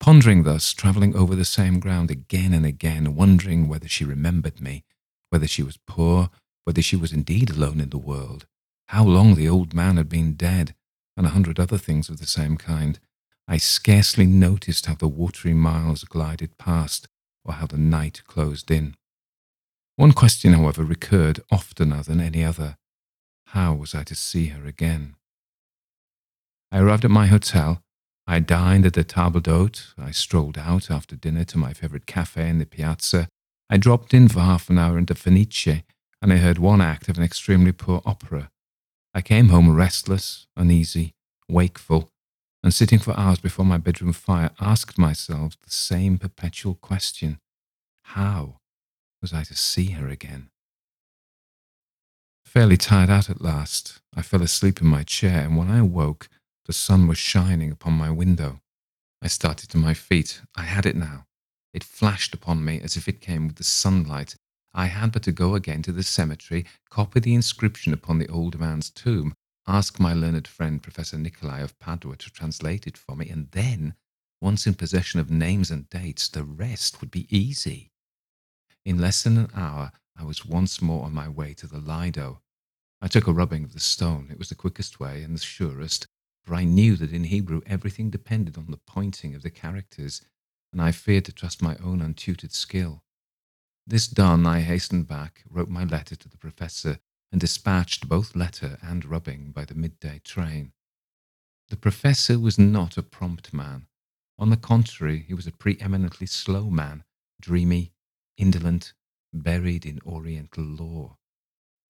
[0.00, 4.84] Pondering thus, travelling over the same ground again and again, wondering whether she remembered me,
[5.30, 6.30] whether she was poor,
[6.64, 8.46] whether she was indeed alone in the world,
[8.88, 10.74] how long the old man had been dead,
[11.16, 12.98] and a hundred other things of the same kind,
[13.46, 17.08] I scarcely noticed how the watery miles glided past,
[17.44, 18.96] or how the night closed in.
[19.96, 22.76] One question, however, recurred oftener than any other.
[23.48, 25.14] How was I to see her again?
[26.72, 27.82] I arrived at my hotel.
[28.26, 29.92] I dined at the table d'hôte.
[29.98, 33.28] I strolled out after dinner to my favourite cafe in the piazza.
[33.70, 35.82] I dropped in for half an hour into Fenice,
[36.24, 38.50] and I heard one act of an extremely poor opera.
[39.12, 41.12] I came home restless, uneasy,
[41.50, 42.08] wakeful,
[42.62, 47.40] and sitting for hours before my bedroom fire, asked myself the same perpetual question
[48.04, 48.56] How
[49.20, 50.48] was I to see her again?
[52.46, 56.30] Fairly tired out at last, I fell asleep in my chair, and when I awoke,
[56.64, 58.62] the sun was shining upon my window.
[59.20, 60.40] I started to my feet.
[60.56, 61.26] I had it now.
[61.74, 64.36] It flashed upon me as if it came with the sunlight.
[64.76, 68.58] I had but to go again to the cemetery, copy the inscription upon the old
[68.58, 69.32] man's tomb,
[69.68, 73.94] ask my learned friend Professor Nicolai of Padua to translate it for me, and then,
[74.40, 77.92] once in possession of names and dates, the rest would be easy.
[78.84, 82.42] In less than an hour, I was once more on my way to the Lido.
[83.00, 84.26] I took a rubbing of the stone.
[84.28, 86.08] It was the quickest way and the surest,
[86.42, 90.20] for I knew that in Hebrew everything depended on the pointing of the characters,
[90.72, 93.03] and I feared to trust my own untutored skill.
[93.86, 96.98] This done, I hastened back, wrote my letter to the professor,
[97.30, 100.72] and dispatched both letter and rubbing by the midday train.
[101.68, 103.86] The professor was not a prompt man.
[104.38, 107.04] On the contrary, he was a preeminently slow man,
[107.40, 107.92] dreamy,
[108.38, 108.94] indolent,
[109.32, 111.18] buried in Oriental lore.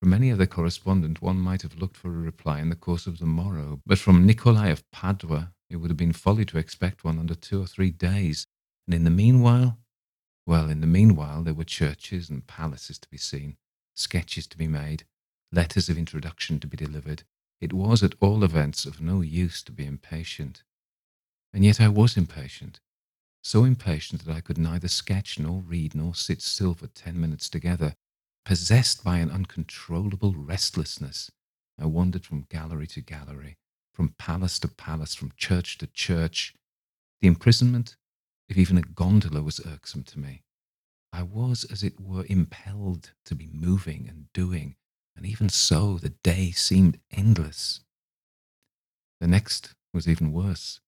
[0.01, 3.19] From any other correspondent, one might have looked for a reply in the course of
[3.19, 7.19] the morrow, but from Nicolai of Padua, it would have been folly to expect one
[7.19, 8.47] under two or three days.
[8.87, 9.79] And in the meanwhile,
[10.47, 13.57] well, in the meanwhile, there were churches and palaces to be seen,
[13.95, 15.05] sketches to be made,
[15.53, 17.23] letters of introduction to be delivered.
[17.61, 20.63] It was, at all events, of no use to be impatient.
[21.53, 22.81] And yet I was impatient,
[23.43, 27.49] so impatient that I could neither sketch nor read nor sit still for ten minutes
[27.49, 27.95] together.
[28.45, 31.31] Possessed by an uncontrollable restlessness,
[31.79, 33.57] I wandered from gallery to gallery,
[33.93, 36.55] from palace to palace, from church to church.
[37.23, 37.97] The imprisonment
[38.49, 40.43] if even a gondola was irksome to me.
[41.13, 44.77] I was, as it were, impelled to be moving and doing,
[45.17, 47.81] and even so the day seemed endless.
[49.21, 50.81] The next was even worse.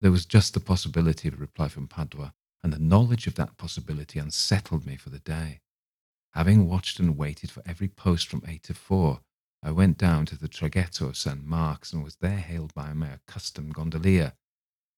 [0.00, 3.56] There was just the possibility of a reply from Padua, and the knowledge of that
[3.56, 5.60] possibility unsettled me for the day.
[6.32, 9.20] Having watched and waited for every post from eight to four,
[9.62, 11.44] I went down to the traghetto of St.
[11.44, 14.34] Mark's and was there hailed by my accustomed gondolier.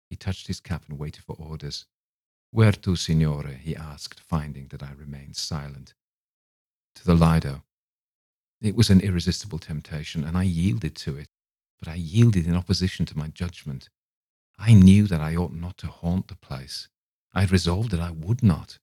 [0.10, 1.86] He touched his cap and waited for orders.
[2.52, 3.48] Where to, signore?
[3.48, 5.94] he asked, finding that I remained silent.
[6.96, 7.64] To the Lido.
[8.62, 11.30] It was an irresistible temptation, and I yielded to it,
[11.80, 13.90] but I yielded in opposition to my judgment.
[14.58, 16.90] I knew that I ought not to haunt the place.
[17.34, 18.80] I had resolved that I would not,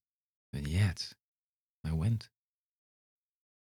[0.53, 1.13] and yet
[1.85, 2.31] I went.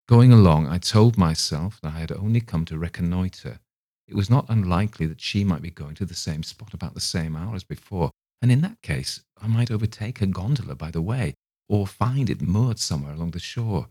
[0.08, 3.58] Going along, I told myself that I had only come to reconnoitre.
[4.06, 7.00] It was not unlikely that she might be going to the same spot about the
[7.00, 11.02] same hour as before, and in that case, I might overtake a gondola by the
[11.02, 11.34] way,
[11.68, 13.88] or find it moored somewhere along the shore.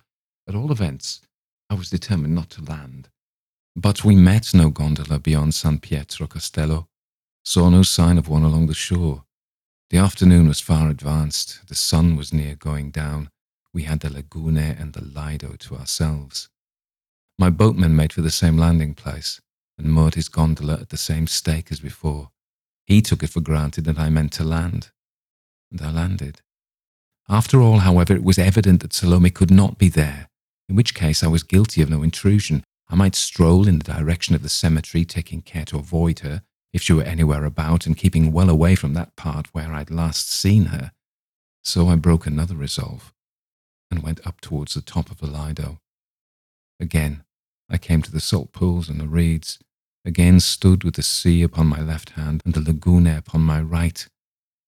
[0.48, 1.22] At all events,
[1.70, 3.10] I was determined not to land.
[3.76, 6.88] But we met no gondola beyond San Pietro Castello,
[7.44, 9.24] saw no sign of one along the shore.
[9.90, 13.30] The afternoon was far advanced, the sun was near going down.
[13.74, 16.50] We had the Lagune and the Lido to ourselves.
[17.38, 19.40] My boatman made for the same landing place
[19.78, 22.32] and moored his gondola at the same stake as before.
[22.88, 24.92] He took it for granted that I meant to land.
[25.70, 26.42] And I landed.
[27.28, 30.30] After all, however, it was evident that Salome could not be there,
[30.70, 32.64] in which case I was guilty of no intrusion.
[32.88, 36.82] I might stroll in the direction of the cemetery, taking care to avoid her, if
[36.82, 40.68] she were anywhere about, and keeping well away from that part where I'd last seen
[40.68, 40.94] her.
[41.62, 43.14] So I broke another resolve,
[43.92, 45.82] and went up towards the top of the Lido.
[46.80, 47.26] Again,
[47.70, 49.60] I came to the salt pools and the reeds,
[50.08, 54.08] again stood with the sea upon my left hand and the lagune upon my right,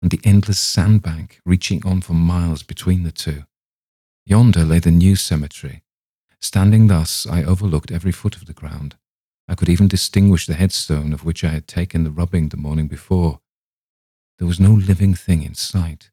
[0.02, 3.44] and the endless sandbank reaching on for miles between the two.
[4.26, 5.82] Yonder lay the new cemetery.
[6.42, 8.96] Standing thus, I overlooked every foot of the ground.
[9.48, 12.88] I could even distinguish the headstone of which I had taken the rubbing the morning
[12.88, 13.40] before.
[14.38, 16.12] There was no living thing in sight.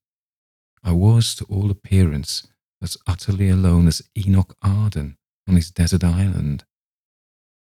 [0.83, 2.47] I was, to all appearance,
[2.81, 5.17] as utterly alone as Enoch Arden
[5.49, 6.65] on his desert island.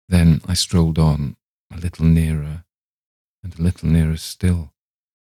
[0.08, 1.36] Then I strolled on,
[1.72, 2.64] a little nearer,
[3.44, 4.74] and a little nearer still.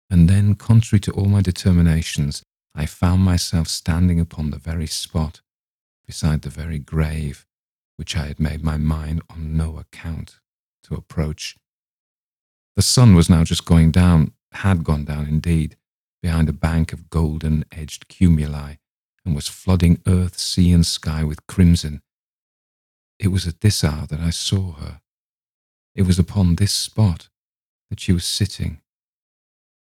[0.09, 2.43] And then, contrary to all my determinations,
[2.75, 5.41] I found myself standing upon the very spot,
[6.05, 7.45] beside the very grave,
[7.97, 10.39] which I had made my mind on no account
[10.83, 11.55] to approach.
[12.75, 15.77] The sun was now just going down, had gone down indeed,
[16.21, 18.77] behind a bank of golden edged cumuli,
[19.25, 22.01] and was flooding earth, sea, and sky with crimson.
[23.17, 25.01] It was at this hour that I saw her,
[25.95, 27.29] it was upon this spot
[27.89, 28.81] that she was sitting.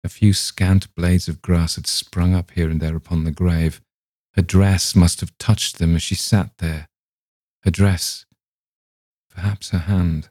[0.03, 3.81] A few scant blades of grass had sprung up here and there upon the grave.
[4.33, 6.87] Her dress must have touched them as she sat there.
[7.63, 8.25] Her dress,
[9.29, 10.29] perhaps her hand.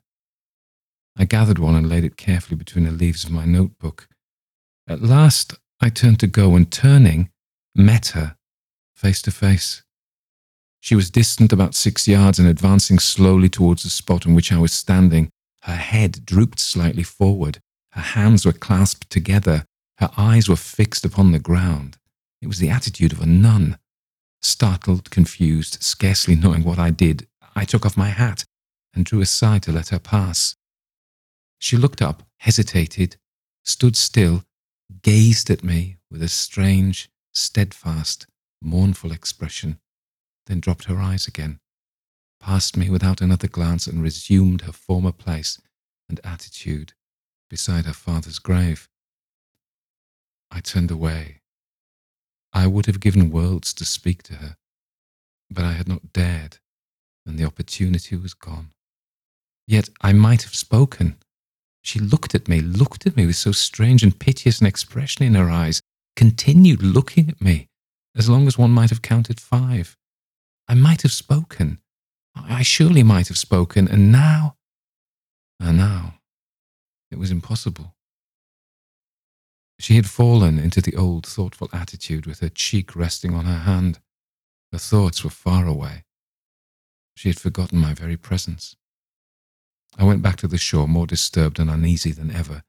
[1.16, 4.08] I gathered one and laid it carefully between the leaves of my notebook.
[4.88, 7.30] At last I turned to go and turning,
[7.74, 8.36] met her
[8.94, 9.82] face to face.
[10.80, 14.58] She was distant about six yards and advancing slowly towards the spot on which I
[14.58, 15.30] was standing.
[15.66, 17.58] Her head drooped slightly forward.
[17.90, 19.64] Her hands were clasped together.
[19.98, 21.98] Her eyes were fixed upon the ground.
[22.40, 23.76] It was the attitude of a nun.
[24.40, 27.26] Startled, confused, scarcely knowing what I did,
[27.56, 28.44] I took off my hat
[28.94, 30.54] and drew aside to let her pass.
[31.58, 33.16] She looked up, hesitated,
[33.64, 34.44] stood still,
[35.02, 38.28] gazed at me with a strange, steadfast,
[38.62, 39.80] mournful expression,
[40.46, 41.58] then dropped her eyes again
[42.40, 45.60] passed me without another glance, and resumed her former place
[46.08, 46.92] and attitude
[47.48, 48.88] beside her father's grave.
[50.50, 51.42] I turned away.
[52.52, 54.56] I would have given worlds to speak to her,
[55.50, 56.58] but I had not dared,
[57.26, 58.72] and the opportunity was gone.
[59.66, 61.18] Yet I might have spoken.
[61.82, 65.34] She looked at me, looked at me with so strange and piteous an expression in
[65.34, 65.80] her eyes,
[66.14, 67.68] continued looking at me,
[68.14, 69.96] as long as one might have counted five.
[70.68, 71.80] I might have spoken.
[72.36, 74.56] I surely might have spoken, and now.
[75.58, 76.14] And now,
[77.10, 77.94] it was impossible.
[79.78, 84.00] She had fallen into the old thoughtful attitude with her cheek resting on her hand.
[84.72, 86.04] Her thoughts were far away.
[87.14, 88.76] She had forgotten my very presence.
[89.98, 92.62] I went back to the shore more disturbed and uneasy than ever.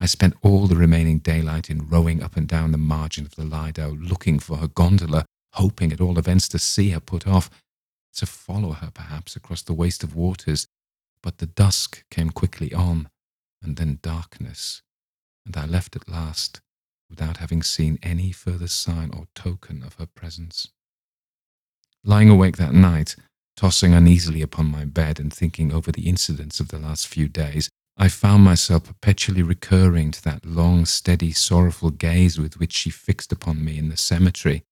[0.00, 3.44] I spent all the remaining daylight in rowing up and down the margin of the
[3.44, 7.48] Lido, looking for her gondola, hoping at all events to see her put off,
[8.14, 10.66] to follow her perhaps across the waste of waters.
[11.22, 13.08] But the dusk came quickly on,
[13.62, 14.82] and then darkness,
[15.46, 16.60] and I left at last
[17.08, 20.68] without having seen any further sign or token of her presence.
[22.02, 23.16] Lying awake that night,
[23.56, 27.68] Tossing uneasily upon my bed and thinking over the incidents of the last few days,
[27.96, 33.30] I found myself perpetually recurring to that long, steady, sorrowful gaze with which she fixed
[33.30, 34.64] upon me in the cemetery.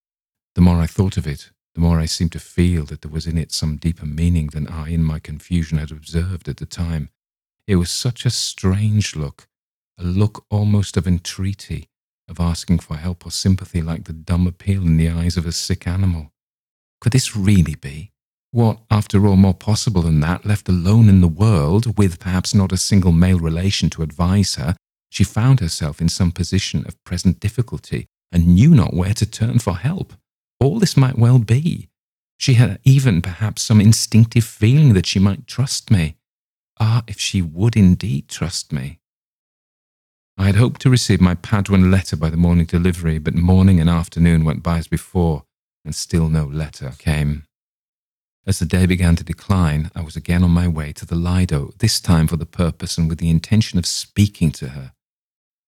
[0.55, 3.25] The more I thought of it, the more I seemed to feel that there was
[3.25, 7.09] in it some deeper meaning than I, in my confusion, had observed at the time.
[7.67, 9.47] It was such a strange look,
[9.97, 11.89] a look almost of entreaty,
[12.27, 15.51] of asking for help or sympathy like the dumb appeal in the eyes of a
[15.51, 16.31] sick animal.
[17.01, 18.11] Could this really be?
[18.51, 22.71] What, after all, more possible than that, left alone in the world, with perhaps not
[22.71, 24.75] a single male relation to advise her,
[25.09, 29.59] she found herself in some position of present difficulty and knew not where to turn
[29.59, 30.13] for help.
[30.63, 31.89] All this might well be.
[32.37, 36.15] She had even perhaps some instinctive feeling that she might trust me.
[36.79, 39.01] Ah, if she would indeed trust me.
[40.37, 43.89] I had hoped to receive my Paduan letter by the morning delivery, but morning and
[43.89, 45.43] afternoon went by as before,
[45.83, 47.43] and still no letter came.
[48.47, 51.73] As the day began to decline, I was again on my way to the Lido,
[51.79, 54.93] this time for the purpose and with the intention of speaking to her.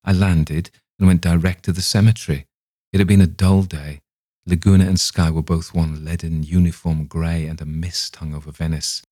[0.04, 2.46] I landed and went direct to the cemetery.
[2.94, 4.00] It had been a dull day.
[4.46, 9.02] Laguna and sky were both one leaden, uniform grey, and a mist hung over Venice.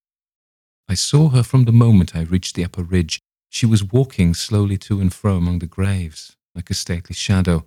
[0.88, 3.20] I saw her from the moment I reached the upper ridge.
[3.50, 7.64] She was walking slowly to and fro among the graves, like a stately shadow.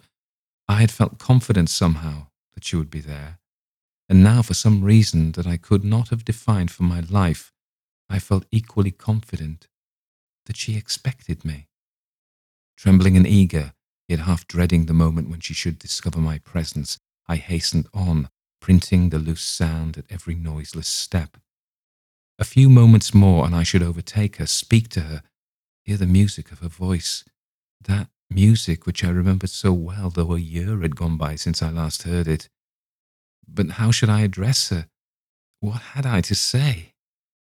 [0.68, 3.40] I had felt confident somehow that she would be there
[4.10, 7.52] and now, for some reason that I could not have defined for my life,
[8.10, 9.68] I felt equally confident
[10.46, 11.68] that she expected me.
[12.78, 13.74] Trembling and eager,
[14.08, 16.98] yet half dreading the moment when she should discover my presence,
[17.28, 18.30] I hastened on,
[18.62, 21.38] printing the loose sound at every noiseless step.
[22.40, 25.24] A few moments more, and I should overtake her, speak to her,
[25.84, 27.26] hear the music of her voice,
[27.82, 31.70] that music which I remembered so well, though a year had gone by since I
[31.70, 32.50] last heard it.
[33.48, 34.88] But how should I address her?
[35.60, 36.94] What had I to say?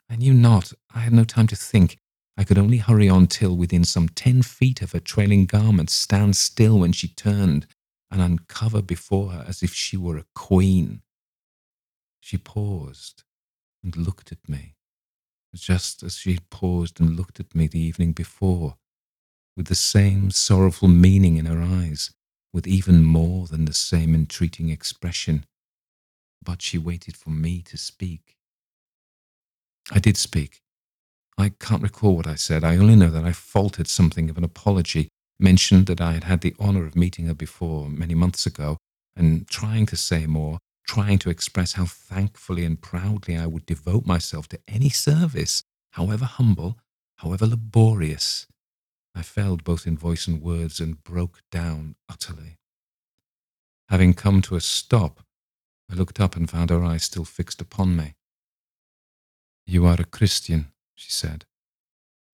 [0.09, 0.73] I knew not.
[0.93, 1.99] I had no time to think.
[2.37, 6.37] I could only hurry on till within some ten feet of her trailing garments, stand
[6.37, 7.67] still when she turned,
[8.11, 11.03] and uncover before her as if she were a queen.
[12.21, 13.25] She paused
[13.83, 14.75] and looked at me,
[15.55, 18.77] just as she had paused and looked at me the evening before,
[19.57, 22.13] with the same sorrowful meaning in her eyes,
[22.53, 25.45] with even more than the same entreating expression
[26.43, 28.37] but she waited for me to speak.
[29.93, 30.61] I did speak.
[31.39, 32.65] I can't recall what I said.
[32.65, 35.09] I only know that I faltered something of an apology,
[35.41, 38.77] mentioned that I had had the honor of meeting her before many months ago,
[39.17, 44.07] and trying to say more, trying to express how thankfully and proudly I would devote
[44.07, 46.79] myself to any service, however humble,
[47.17, 48.47] however laborious.
[49.15, 52.59] I failed both in voice and words and broke down utterly.
[53.89, 55.21] Having come to a stop,
[55.91, 58.15] I looked up and found her eyes still fixed upon me.
[59.67, 61.45] You are a Christian, she said.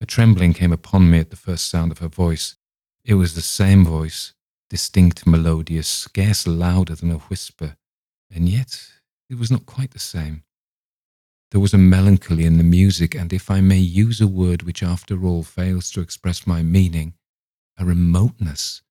[0.00, 2.56] A trembling came upon me at the first sound of her voice.
[3.06, 4.34] It was the same voice,
[4.68, 7.76] distinct, melodious, scarce louder than a whisper,
[8.34, 8.94] and yet
[9.30, 10.42] it was not quite the same.
[11.52, 14.82] There was a melancholy in the music, and if I may use a word which
[14.82, 17.14] after all fails to express my meaning,
[17.78, 18.82] a remoteness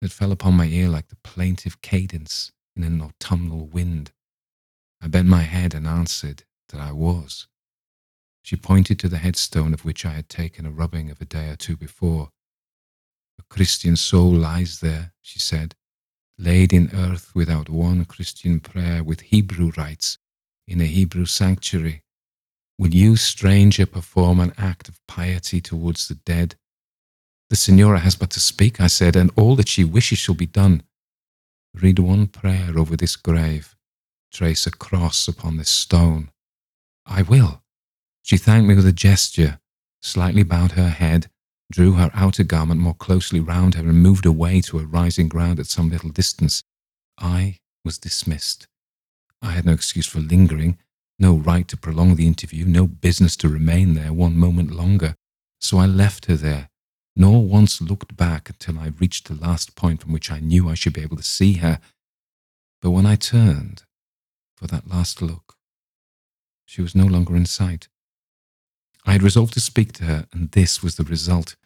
[0.00, 4.12] that fell upon my ear like the plaintive cadence in an autumnal wind.
[5.02, 7.46] I bent my head and answered that I was.
[8.40, 11.50] She pointed to the headstone of which I had taken a rubbing of a day
[11.50, 12.30] or two before.
[13.40, 15.74] A Christian soul lies there, she said,
[16.36, 20.18] laid in earth without one Christian prayer, with Hebrew rites,
[20.68, 22.02] in a Hebrew sanctuary.
[22.78, 26.56] Will you, stranger, perform an act of piety towards the dead?
[27.48, 30.44] The Signora has but to speak, I said, and all that she wishes shall be
[30.44, 30.82] done.
[31.72, 33.74] Read one prayer over this grave.
[34.30, 36.30] Trace a cross upon this stone.
[37.06, 37.62] I will.
[38.20, 39.60] She thanked me with a gesture,
[40.02, 41.30] slightly bowed her head,
[41.70, 45.60] drew her outer garment more closely round her, and moved away to a rising ground
[45.60, 46.62] at some little distance,
[47.18, 48.66] I was dismissed.
[49.40, 50.78] I had no excuse for lingering,
[51.18, 55.14] no right to prolong the interview, no business to remain there one moment longer.
[55.60, 56.68] So I left her there,
[57.14, 60.74] nor once looked back until I reached the last point from which I knew I
[60.74, 61.80] should be able to see her.
[62.82, 63.84] But when I turned
[64.56, 65.56] for that last look,
[66.64, 67.88] she was no longer in sight.
[69.06, 71.56] I had resolved to speak to her, and this was the result.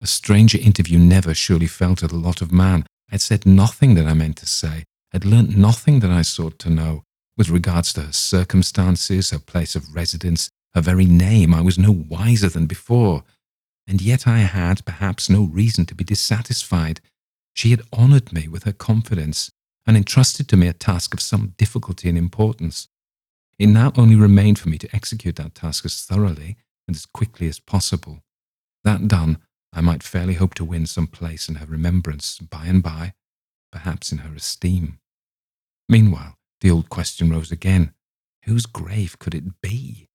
[0.00, 2.84] A stranger interview never surely fell to the lot of man.
[3.08, 6.58] I had said nothing that I meant to say, had learnt nothing that I sought
[6.60, 7.04] to know.
[7.36, 11.92] With regards to her circumstances, her place of residence, her very name, I was no
[11.92, 13.24] wiser than before.
[13.86, 17.00] And yet I had perhaps no reason to be dissatisfied.
[17.54, 19.50] She had honoured me with her confidence
[19.86, 22.88] and entrusted to me a task of some difficulty and importance.
[23.58, 26.56] It now only remained for me to execute that task as thoroughly
[26.92, 28.22] and as quickly as possible.
[28.84, 29.38] That done,
[29.72, 33.14] I might fairly hope to win some place in her remembrance by and by,
[33.70, 34.98] perhaps in her esteem.
[35.88, 37.94] Meanwhile, the old question rose again
[38.44, 40.08] whose grave could it be?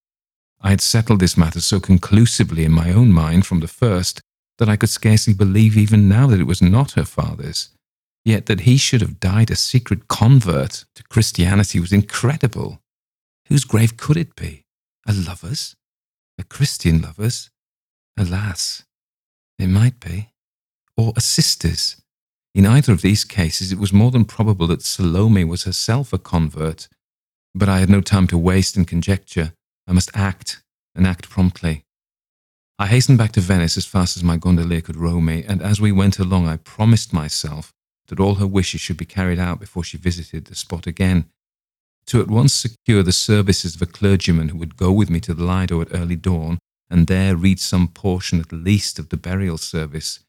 [0.61, 4.21] I had settled this matter so conclusively in my own mind from the first
[4.59, 7.69] that I could scarcely believe even now that it was not her father's.
[8.23, 12.81] Yet that he should have died a secret convert to Christianity was incredible.
[13.47, 14.65] Whose grave could it be?
[15.07, 15.75] A lover's?
[16.39, 17.49] A Christian lover's?
[18.17, 18.83] Alas,
[19.59, 20.29] it might be.
[20.95, 22.01] Or a sister's.
[22.55, 26.17] In either of these cases, it was more than probable that Salome was herself a
[26.17, 26.87] convert.
[27.53, 29.53] But I had no time to waste in conjecture.
[29.87, 30.63] I must act,
[30.95, 31.85] and act promptly.
[32.79, 35.81] I hastened back to Venice as fast as my gondolier could row me, and as
[35.81, 37.73] we went along, I promised myself
[38.07, 41.25] that all her wishes should be carried out before she visited the spot again.
[42.07, 45.33] To at once secure the services of a clergyman who would go with me to
[45.33, 46.57] the Lido at early dawn
[46.89, 50.19] and there read some portion at least of the burial service,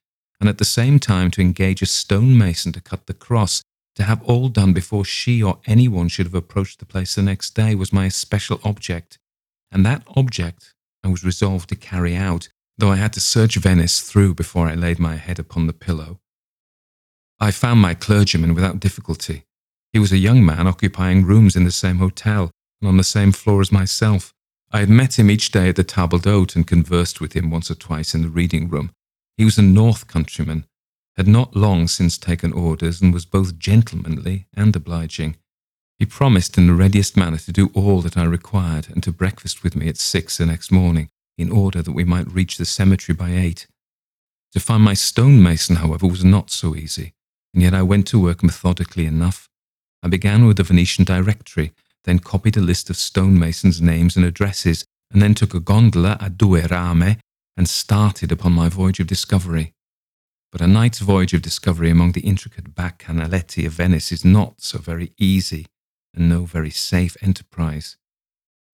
[0.41, 3.63] and at the same time to engage a stonemason to cut the cross,
[3.95, 7.55] to have all done before she or anyone should have approached the place the next
[7.55, 9.19] day was my especial object,
[9.71, 10.75] and that object
[11.05, 14.75] I was resolved to carry out, though I had to search Venice through before I
[14.75, 16.21] laid my head upon the pillow.
[17.41, 19.45] I found my clergyman without difficulty.
[19.93, 23.33] He was a young man occupying rooms in the same hotel and on the same
[23.33, 24.33] floor as myself.
[24.71, 27.71] I had met him each day at the table d'hote and conversed with him once
[27.71, 28.91] or twice in the reading room.
[29.37, 30.67] He was a North countryman,
[31.17, 35.37] had not long since taken orders, and was both gentlemanly and obliging.
[35.99, 39.65] He promised in the readiest manner to do all that I required and to breakfast
[39.65, 41.09] with me at six the next morning,
[41.39, 43.67] in order that we might reach the cemetery by eight.
[44.53, 47.15] To find my stonemason, however, was not so easy
[47.55, 49.48] and yet I went to work methodically enough.
[50.03, 51.73] I began with the Venetian directory,
[52.05, 56.31] then copied a list of stonemasons' names and addresses, and then took a gondola a
[56.31, 57.17] due rame
[57.57, 59.73] and started upon my voyage of discovery.
[60.53, 64.61] But a night's voyage of discovery among the intricate back canaletti of Venice is not
[64.61, 65.67] so very easy
[66.15, 67.97] and no very safe enterprise.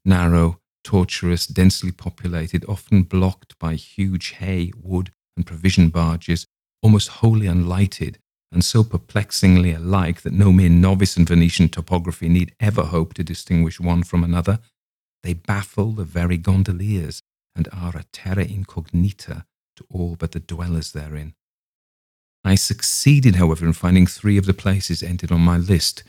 [0.05, 6.47] Narrow, tortuous, densely populated, often blocked by huge hay, wood, and provision barges,
[6.83, 8.18] almost wholly unlighted,
[8.55, 13.25] and so perplexingly alike that no mere novice in Venetian topography need ever hope to
[13.25, 14.61] distinguish one from another,
[15.25, 17.21] they baffle the very gondoliers
[17.57, 19.45] and are a terra incognita
[19.77, 21.35] to all but the dwellers therein.
[22.45, 26.05] I succeeded, however, in finding three of the places entered on my list.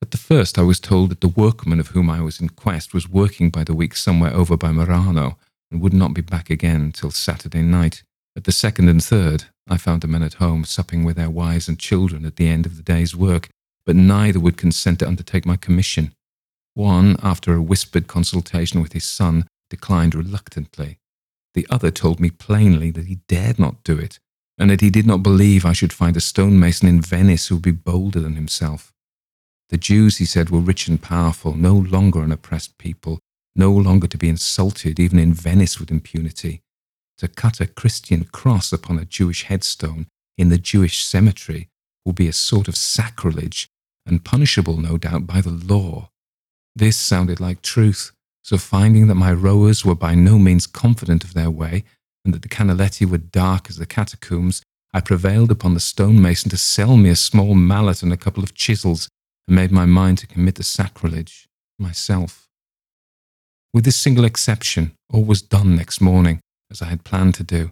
[0.00, 2.94] At the first, I was told that the workman of whom I was in quest
[2.94, 5.38] was working by the week somewhere over by Murano
[5.70, 8.04] and would not be back again till Saturday night.
[8.36, 11.68] At the second and third, I found the men at home supping with their wives
[11.68, 13.48] and children at the end of the day's work,
[13.86, 16.12] but neither would consent to undertake my commission.
[16.74, 20.98] One, after a whispered consultation with his son, declined reluctantly.
[21.54, 24.18] The other told me plainly that he dared not do it,
[24.58, 27.62] and that he did not believe I should find a stonemason in Venice who would
[27.62, 28.92] be bolder than himself.
[29.68, 33.18] The Jews, he said, were rich and powerful, no longer an oppressed people,
[33.54, 36.61] no longer to be insulted even in Venice with impunity
[37.22, 40.06] to cut a Christian cross upon a Jewish headstone
[40.36, 41.68] in the Jewish cemetery
[42.04, 43.68] will be a sort of sacrilege
[44.04, 46.10] and punishable, no doubt, by the law.
[46.74, 48.10] This sounded like truth,
[48.42, 51.84] so finding that my rowers were by no means confident of their way,
[52.24, 54.60] and that the canaletti were dark as the catacombs,
[54.92, 58.54] I prevailed upon the stonemason to sell me a small mallet and a couple of
[58.54, 59.08] chisels,
[59.46, 61.46] and made my mind to commit the sacrilege
[61.78, 62.48] myself.
[63.72, 66.40] With this single exception, all was done next morning,
[66.72, 67.70] as I had planned to do.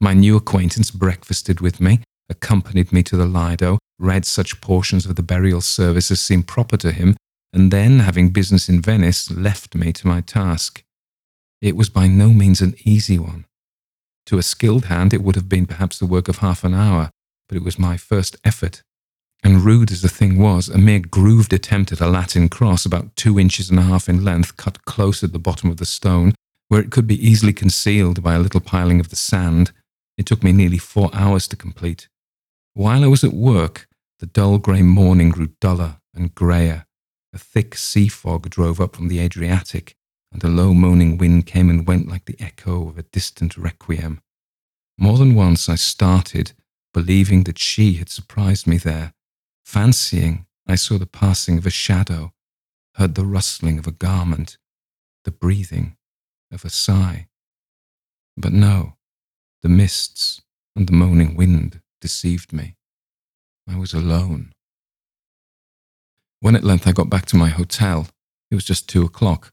[0.00, 5.16] My new acquaintance breakfasted with me, accompanied me to the Lido, read such portions of
[5.16, 7.16] the burial service as seemed proper to him,
[7.52, 10.84] and then, having business in Venice, left me to my task.
[11.62, 13.46] It was by no means an easy one.
[14.26, 17.10] To a skilled hand, it would have been perhaps the work of half an hour,
[17.48, 18.82] but it was my first effort.
[19.42, 23.14] And rude as the thing was, a mere grooved attempt at a Latin cross, about
[23.16, 26.34] two inches and a half in length, cut close at the bottom of the stone,
[26.68, 29.72] where it could be easily concealed by a little piling of the sand,
[30.16, 32.08] it took me nearly four hours to complete.
[32.74, 33.88] While I was at work,
[34.18, 36.86] the dull grey morning grew duller and greyer.
[37.32, 39.94] A thick sea fog drove up from the Adriatic,
[40.32, 44.20] and a low moaning wind came and went like the echo of a distant requiem.
[44.98, 46.52] More than once I started,
[46.94, 49.12] believing that she had surprised me there,
[49.64, 52.32] fancying I saw the passing of a shadow,
[52.94, 54.56] heard the rustling of a garment,
[55.24, 55.96] the breathing
[56.52, 57.28] of a sigh.
[58.36, 58.94] But no,
[59.62, 60.42] the mists
[60.74, 62.76] and the moaning wind deceived me.
[63.68, 64.52] I was alone.
[66.40, 68.08] When at length I got back to my hotel,
[68.50, 69.52] it was just two o'clock.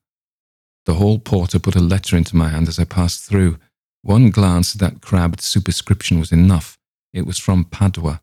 [0.86, 3.58] The hall porter put a letter into my hand as I passed through.
[4.02, 6.78] One glance at that crabbed superscription was enough.
[7.14, 8.22] It was from Padua.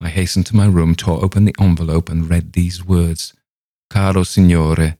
[0.00, 3.32] I hastened to my room, tore open the envelope, and read these words
[3.88, 4.98] Caro Signore,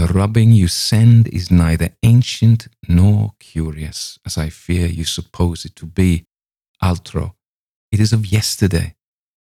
[0.00, 5.76] the rubbing you send is neither ancient nor curious, as I fear you suppose it
[5.76, 6.24] to be.
[6.82, 7.34] Altro,
[7.92, 8.94] it is of yesterday.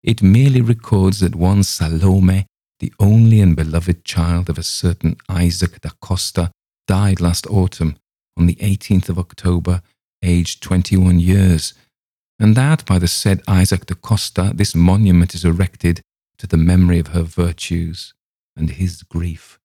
[0.02, 2.44] It merely records that one Salome,
[2.78, 6.50] the only and beloved child of a certain Isaac da Costa,
[6.86, 7.96] died last autumn
[8.36, 9.80] on the 18th of October,
[10.22, 11.72] aged 21 years,
[12.38, 16.02] and that by the said Isaac da Costa this monument is erected
[16.36, 18.12] to the memory of her virtues
[18.54, 19.58] and his grief.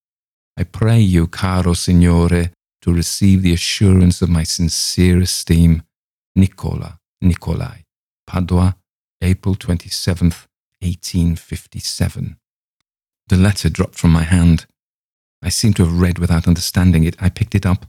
[0.60, 2.52] I pray you, caro Signore,
[2.82, 5.84] to receive the assurance of my sincere esteem.
[6.36, 7.86] Nicola Nicolai,
[8.28, 8.76] Padua,
[9.22, 10.48] April 27th,
[10.82, 12.38] 1857.
[13.30, 14.66] The letter dropped from my hand.
[15.42, 17.16] I seemed to have read without understanding it.
[17.22, 17.86] I picked it up,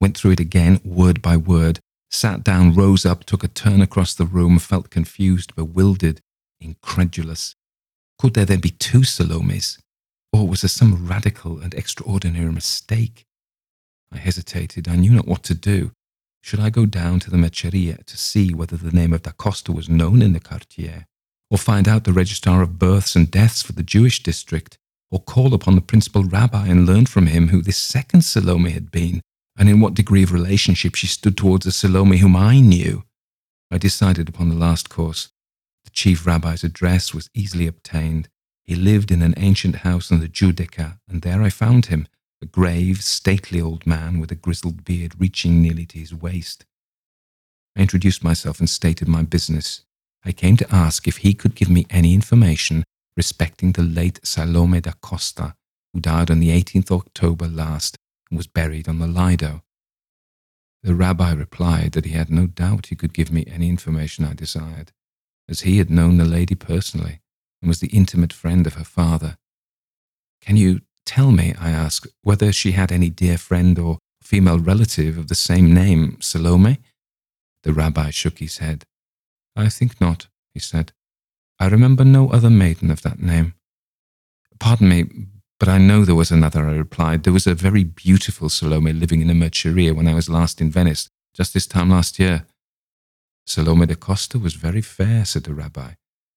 [0.00, 4.14] went through it again, word by word, sat down, rose up, took a turn across
[4.14, 6.20] the room, felt confused, bewildered,
[6.60, 7.56] incredulous.
[8.16, 9.78] Could there then be two Salomes?
[10.42, 13.26] Oh, or was there some radical and extraordinary mistake?
[14.10, 14.88] I hesitated.
[14.88, 15.92] I knew not what to do.
[16.42, 19.70] Should I go down to the Merceria to see whether the name of Da Costa
[19.70, 21.06] was known in the quartier,
[21.48, 24.78] or find out the registrar of births and deaths for the Jewish district,
[25.12, 28.90] or call upon the principal rabbi and learn from him who this second Salome had
[28.90, 29.20] been,
[29.56, 33.04] and in what degree of relationship she stood towards the Salome whom I knew?
[33.70, 35.28] I decided upon the last course.
[35.84, 38.28] The chief rabbi's address was easily obtained,
[38.64, 42.06] he lived in an ancient house on the Giudecca, and there I found him,
[42.40, 46.64] a grave, stately old man with a grizzled beard reaching nearly to his waist.
[47.76, 49.82] I introduced myself and stated my business.
[50.24, 52.84] I came to ask if he could give me any information
[53.16, 55.54] respecting the late Salome da Costa,
[55.92, 57.96] who died on the 18th October last
[58.30, 59.62] and was buried on the Lido.
[60.82, 64.34] The rabbi replied that he had no doubt he could give me any information I
[64.34, 64.92] desired,
[65.48, 67.21] as he had known the lady personally
[67.62, 69.36] and was the intimate friend of her father.
[70.42, 75.16] Can you tell me, I asked, whether she had any dear friend or female relative
[75.16, 76.80] of the same name, Salome?
[77.62, 78.84] The rabbi shook his head.
[79.54, 80.92] I think not, he said.
[81.60, 83.54] I remember no other maiden of that name.
[84.58, 85.04] Pardon me,
[85.60, 87.22] but I know there was another, I replied.
[87.22, 90.70] There was a very beautiful Salome living in a merceria when I was last in
[90.70, 92.46] Venice, just this time last year.
[93.46, 95.92] Salome da Costa was very fair, said the rabbi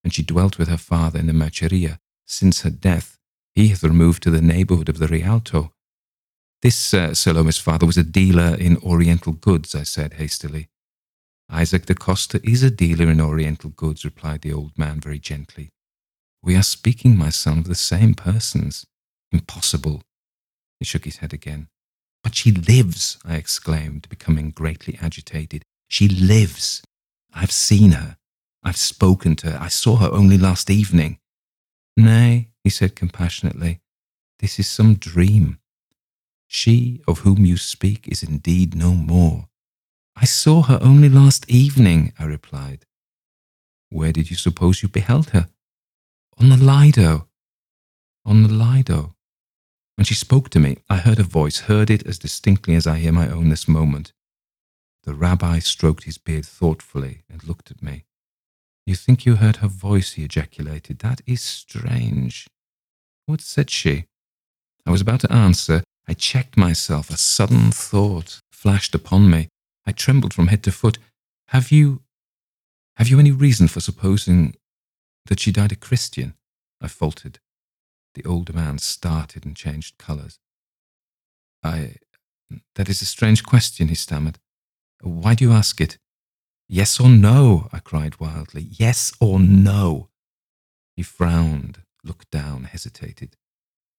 [0.06, 1.98] and she dwelt with her father in the Merceria.
[2.28, 3.18] Since her death,
[3.56, 5.74] he hath removed to the neighbourhood of the Rialto.
[6.62, 10.70] This uh, Salome's father was a dealer in Oriental goods, I said hastily.
[11.50, 15.72] Isaac da Costa is a dealer in Oriental goods, replied the old man very gently.
[16.44, 18.86] We are speaking, my son, of the same persons.
[19.32, 20.04] Impossible.
[20.80, 21.68] He shook his head again.
[22.24, 25.64] But she lives, I exclaimed, becoming greatly agitated.
[25.88, 26.84] She lives.
[27.34, 28.18] I've seen her.
[28.66, 29.60] I've spoken to her.
[29.62, 31.20] I saw her only last evening.
[31.96, 33.80] Nay, he said compassionately,
[34.40, 35.60] this is some dream.
[36.48, 39.50] She of whom you speak is indeed no more.
[40.16, 42.86] I saw her only last evening, I replied.
[43.90, 45.48] Where did you suppose you beheld her?
[46.40, 47.28] On the Lido.
[48.26, 49.16] On the Lido.
[49.96, 52.98] When she spoke to me, I heard her voice, heard it as distinctly as I
[52.98, 54.12] hear my own this moment.
[55.04, 58.06] The rabbi stroked his beard thoughtfully and looked at me.
[58.86, 61.00] You think you heard her voice, he ejaculated.
[61.00, 62.48] That is strange.
[63.26, 64.06] What said she?
[64.86, 65.84] I was about to answer.
[66.08, 67.10] I checked myself.
[67.10, 69.48] A sudden thought flashed upon me.
[69.88, 71.00] I trembled from head to foot.
[71.48, 72.02] Have you.
[72.98, 74.56] Have you any reason for supposing
[75.26, 76.36] that she died a Christian?
[76.80, 77.40] I faltered.
[78.14, 80.38] The older man started and changed colours.
[81.64, 81.96] I.
[82.76, 84.38] That is a strange question, he stammered.
[85.02, 85.98] Why do you ask it?
[86.68, 87.70] Yes or no?
[87.72, 88.68] I cried wildly.
[88.72, 90.10] Yes or no?
[90.96, 93.36] He frowned, looked down, hesitated.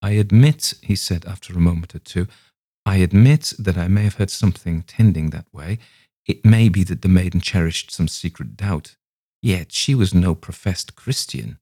[0.03, 2.27] I admit, he said after a moment or two,
[2.85, 5.79] I admit that I may have heard something tending that way.
[6.27, 8.97] It may be that the maiden cherished some secret doubt.
[9.43, 11.59] Yet she was no professed Christian.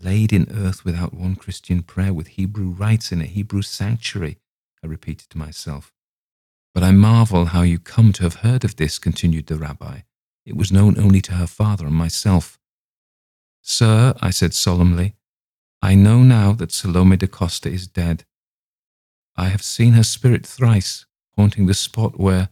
[0.00, 4.38] Laid in earth without one Christian prayer, with Hebrew rites in a Hebrew sanctuary,
[4.82, 5.92] I repeated to myself.
[6.74, 10.00] But I marvel how you come to have heard of this, continued the rabbi.
[10.44, 12.58] It was known only to her father and myself.
[13.60, 15.14] Sir, I said solemnly,
[15.80, 18.24] I know now that Salome da Costa is dead.
[19.36, 21.06] I have seen her spirit thrice,
[21.36, 22.48] haunting the spot where.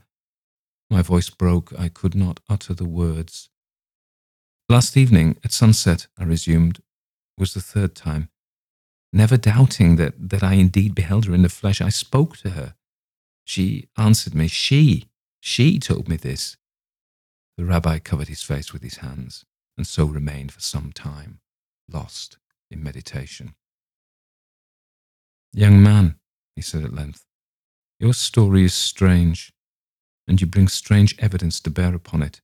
[0.90, 1.72] My voice broke.
[1.78, 3.48] I could not utter the words.
[4.68, 6.80] Last evening, at sunset, I resumed,
[7.38, 8.28] was the third time.
[9.12, 12.74] Never doubting that, that I indeed beheld her in the flesh, I spoke to her.
[13.50, 14.46] She answered me.
[14.46, 15.08] She,
[15.40, 16.56] she told me this.
[17.56, 19.44] The rabbi covered his face with his hands
[19.76, 21.40] and so remained for some time,
[21.88, 22.38] lost
[22.70, 23.56] in meditation.
[25.52, 26.14] Young man,
[26.54, 27.26] he said at length,
[27.98, 29.52] your story is strange,
[30.28, 32.40] and you bring strange evidence to bear upon it.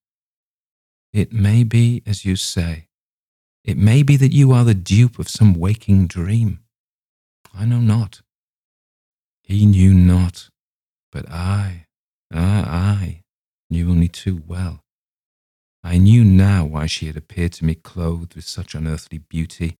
[1.12, 2.88] It may be as you say.
[3.62, 6.64] It may be that you are the dupe of some waking dream.
[7.54, 8.22] I know not.
[9.44, 10.50] He knew not.
[11.16, 11.86] But I,
[12.30, 12.64] ah,
[13.00, 13.22] I,
[13.70, 14.84] knew only too well.
[15.82, 19.76] I knew now why she had appeared to me clothed with such unearthly beauty.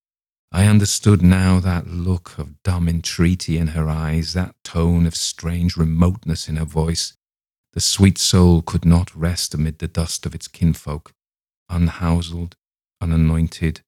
[0.51, 5.77] I understood now that look of dumb entreaty in her eyes, that tone of strange
[5.77, 7.13] remoteness in her voice.
[7.75, 11.13] The sweet soul could not rest amid the dust of its kinfolk,
[11.69, 12.57] unhouselled,
[13.03, 13.83] unanointed,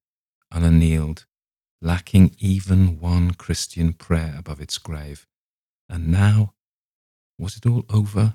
[0.53, 1.25] unannealed,
[1.81, 5.27] lacking even one Christian prayer above its grave.
[5.89, 6.53] And now
[7.39, 8.35] was it all over?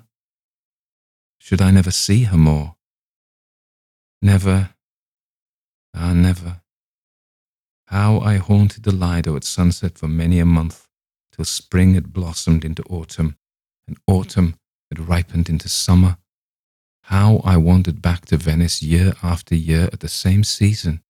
[1.38, 2.76] Should I never see her more?
[4.22, 4.70] Never,
[5.94, 6.62] ah, never.
[7.88, 10.88] How I haunted the Lido at sunset for many a month,
[11.32, 13.36] till spring had blossomed into autumn,
[13.86, 14.56] and autumn
[14.90, 16.16] had ripened into summer.
[17.02, 21.02] How I wandered back to Venice year after year at the same season,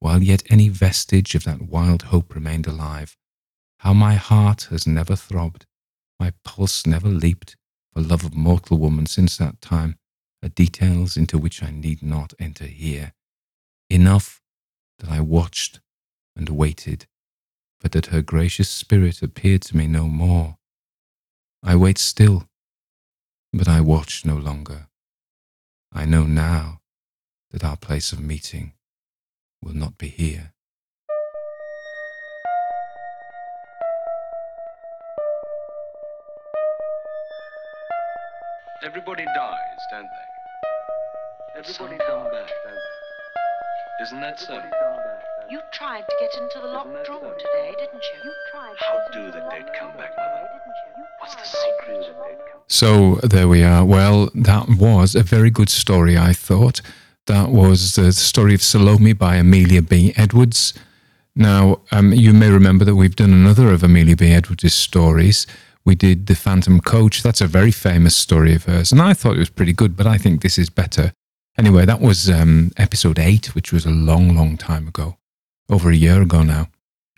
[0.00, 3.16] while yet any vestige of that wild hope remained alive.
[3.80, 5.66] How my heart has never throbbed,
[6.18, 7.56] my pulse never leaped
[7.92, 9.96] for love of mortal woman since that time,
[10.42, 13.12] are details into which I need not enter here.
[13.90, 14.40] Enough
[14.98, 15.80] that I watched
[16.36, 17.06] and waited,
[17.80, 20.58] but that her gracious spirit appeared to me no more.
[21.62, 22.48] I wait still,
[23.52, 24.88] but I watch no longer.
[25.92, 26.80] I know now
[27.50, 28.74] that our place of meeting
[29.62, 30.52] will not be here.
[38.84, 41.58] Everybody dies, don't they?
[41.58, 44.02] Everybody come back, don't they?
[44.04, 44.62] Isn't that so?
[45.50, 48.24] You tried to get into the locked room today, didn't you?
[48.24, 48.74] You tried.
[48.78, 50.48] How do into the dead come back, Mother?
[50.52, 50.98] didn't you?
[50.98, 52.04] You What's the tried.
[52.04, 52.40] secret?
[52.68, 53.84] So there we are.
[53.84, 56.80] Well, that was a very good story, I thought.
[57.26, 60.12] That was the story of Salome by Amelia B.
[60.16, 60.72] Edwards.
[61.34, 64.28] Now, um, you may remember that we've done another of Amelia B.
[64.32, 65.46] Edwards' stories.
[65.88, 67.22] We did The Phantom Coach.
[67.22, 68.92] That's a very famous story of hers.
[68.92, 71.14] And I thought it was pretty good, but I think this is better.
[71.56, 75.16] Anyway, that was um, episode eight, which was a long, long time ago,
[75.70, 76.68] over a year ago now.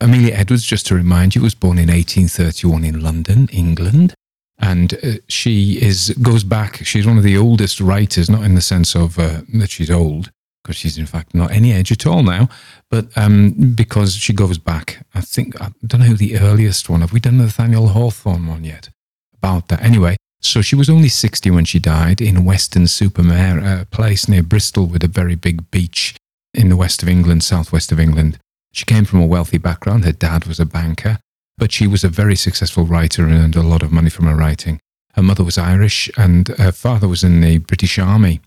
[0.00, 4.14] Amelia Edwards, just to remind you, was born in 1831 in London, England
[4.60, 6.84] and uh, she is goes back.
[6.84, 10.30] She's one of the oldest writers, not in the sense of uh, that she's old,
[10.76, 12.48] she's in fact not any age at all now,
[12.90, 15.04] but um, because she goes back.
[15.14, 17.00] I think I don't know the earliest one.
[17.00, 18.88] Have we done the Nathaniel Hawthorne one yet?
[19.34, 20.16] About that, anyway.
[20.42, 24.86] So she was only sixty when she died in Weston Supermare, a place near Bristol
[24.86, 26.16] with a very big beach
[26.54, 28.38] in the west of England, southwest of England.
[28.72, 30.04] She came from a wealthy background.
[30.04, 31.18] Her dad was a banker
[31.60, 34.34] but she was a very successful writer and earned a lot of money from her
[34.34, 34.80] writing.
[35.12, 38.40] Her mother was Irish and her father was in the British Army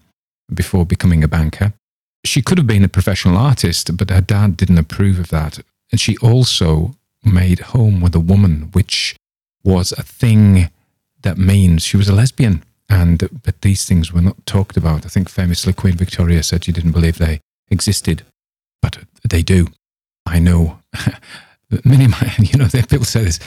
[0.51, 1.73] before becoming a banker.
[2.25, 5.59] She could have been a professional artist, but her dad didn't approve of that.
[5.91, 9.15] And she also made home with a woman, which
[9.63, 10.69] was a thing
[11.21, 12.63] that means she was a lesbian.
[12.89, 15.05] And but these things were not talked about.
[15.05, 17.39] I think famously Queen Victoria said she didn't believe they
[17.71, 18.23] existed,
[18.81, 19.67] but they do.
[20.25, 20.79] I know
[21.85, 23.39] many my, you know, people say this.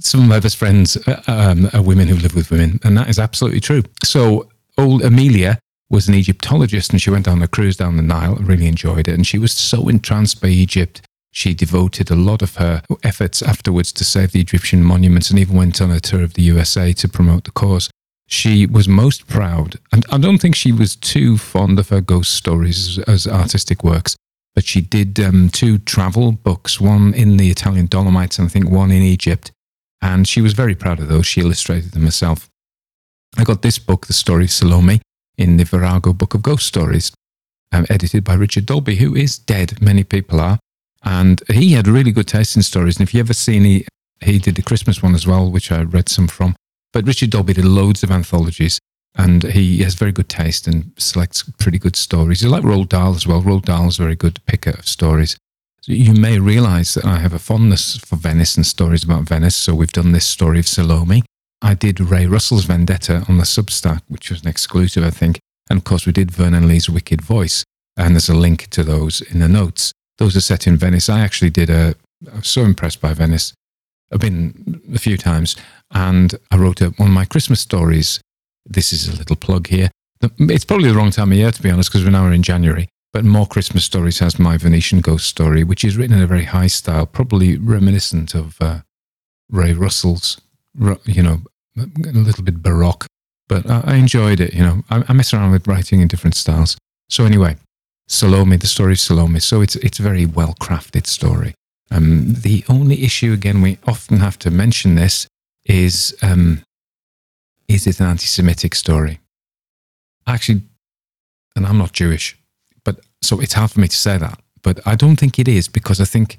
[0.00, 3.08] Some of my best friends uh, um, are women who live with women, and that
[3.08, 3.82] is absolutely true.
[4.04, 5.58] So, old Amelia
[5.92, 8.34] was an Egyptologist, and she went on a cruise down the Nile.
[8.34, 11.02] and Really enjoyed it, and she was so entranced by Egypt.
[11.30, 15.54] She devoted a lot of her efforts afterwards to save the Egyptian monuments, and even
[15.54, 17.90] went on a tour of the USA to promote the cause.
[18.26, 22.32] she was most proud, and I don't think she was too fond of her ghost
[22.32, 24.16] stories as, as artistic works,
[24.54, 28.70] but she did um, two travel books, one in the Italian Dolomites and I think
[28.70, 29.52] one in Egypt.
[30.00, 31.26] And she was very proud of those.
[31.26, 32.48] She illustrated them herself.
[33.36, 35.00] I got this book, The Story of Salome,
[35.42, 37.10] in the Virago Book of Ghost Stories,
[37.72, 39.82] um, edited by Richard Dalby, who is dead.
[39.82, 40.60] Many people are.
[41.02, 42.96] And he had really good taste in stories.
[42.96, 43.84] And if you ever seen, he,
[44.20, 46.54] he did the Christmas one as well, which I read some from.
[46.92, 48.78] But Richard Dalby did loads of anthologies
[49.16, 52.40] and he has very good taste and selects pretty good stories.
[52.40, 53.42] He's like Roald Dahl as well.
[53.42, 55.36] Roald Dahl is a very good picker of stories.
[55.80, 59.56] So you may realize that I have a fondness for Venice and stories about Venice.
[59.56, 61.24] So we've done this story of Salome.
[61.62, 65.38] I did Ray Russell's Vendetta on the Substack, which was an exclusive, I think.
[65.70, 67.64] And of course, we did Vernon Lee's Wicked Voice.
[67.96, 69.92] And there's a link to those in the notes.
[70.18, 71.08] Those are set in Venice.
[71.08, 71.94] I actually did a,
[72.30, 73.54] I was so impressed by Venice.
[74.12, 75.56] I've been a few times
[75.92, 78.20] and I wrote a, one of my Christmas stories
[78.66, 79.90] this is a little plug here.
[80.38, 82.88] It's probably the wrong time of year, to be honest, because we're now in January.
[83.12, 86.44] But More Christmas Stories has my Venetian Ghost Story, which is written in a very
[86.44, 88.80] high style, probably reminiscent of uh,
[89.50, 90.40] Ray Russell's,
[91.04, 91.42] you know,
[91.76, 93.06] a little bit baroque.
[93.48, 94.82] But I, enjoyed it, you know.
[94.88, 96.76] I, I, mess around with writing in different styles.
[97.10, 97.56] So anyway,
[98.08, 99.40] Salome, the story of Salome.
[99.40, 101.54] So it's, it's a very well crafted story.
[101.90, 105.26] Um, the only issue, again, we often have to mention this,
[105.66, 106.62] is um,
[107.68, 109.20] is it an anti Semitic story?
[110.26, 110.62] Actually,
[111.54, 112.38] and I'm not Jewish,
[112.84, 114.40] but so it's hard for me to say that.
[114.62, 116.38] But I don't think it is because I think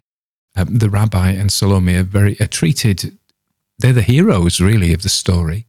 [0.55, 3.17] um, the rabbi and Salome are very are treated,
[3.83, 5.67] they're the heroes really of the story.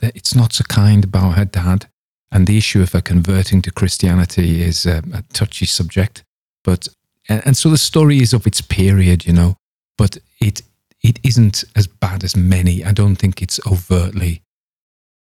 [0.00, 1.90] It's not so kind about her dad.
[2.32, 6.24] And the issue of her converting to Christianity is a, a touchy subject.
[6.64, 6.88] But,
[7.28, 9.56] and, and so the story is of its period, you know,
[9.98, 10.62] but it,
[11.02, 12.82] it isn't as bad as many.
[12.82, 14.40] I don't think it's overtly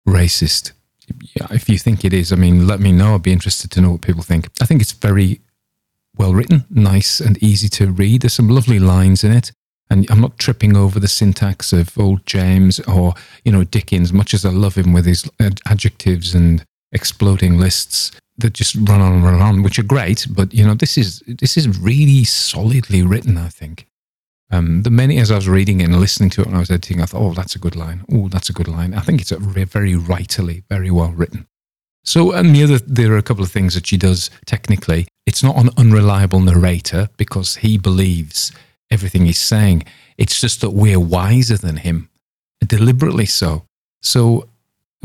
[0.08, 0.72] racist.
[1.34, 3.14] Yeah, if you think it is, I mean, let me know.
[3.14, 4.48] I'd be interested to know what people think.
[4.58, 5.42] I think it's very
[6.16, 8.22] well written, nice and easy to read.
[8.22, 9.52] There's some lovely lines in it.
[9.92, 13.12] And I'm not tripping over the syntax of old James or,
[13.44, 15.30] you know, Dickens, much as I love him with his
[15.66, 20.26] adjectives and exploding lists that just run on and run on, which are great.
[20.30, 23.86] But, you know, this is, this is really solidly written, I think.
[24.50, 26.70] Um, the many as I was reading it and listening to it when I was
[26.70, 28.02] editing, I thought, oh, that's a good line.
[28.10, 28.94] Oh, that's a good line.
[28.94, 31.46] I think it's a very writerly, very well written.
[32.02, 35.06] So, and the other, there are a couple of things that she does technically.
[35.26, 38.52] It's not an unreliable narrator because he believes
[38.92, 39.84] everything he's saying.
[40.18, 42.08] It's just that we're wiser than him,
[42.64, 43.64] deliberately so.
[44.02, 44.48] So,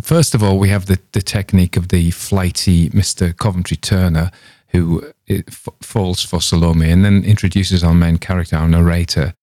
[0.02, 3.36] first of all, we have the, the technique of the flighty Mr.
[3.36, 4.32] Coventry Turner
[4.70, 9.34] who uh, f- falls for Salome and then introduces our main character, our narrator.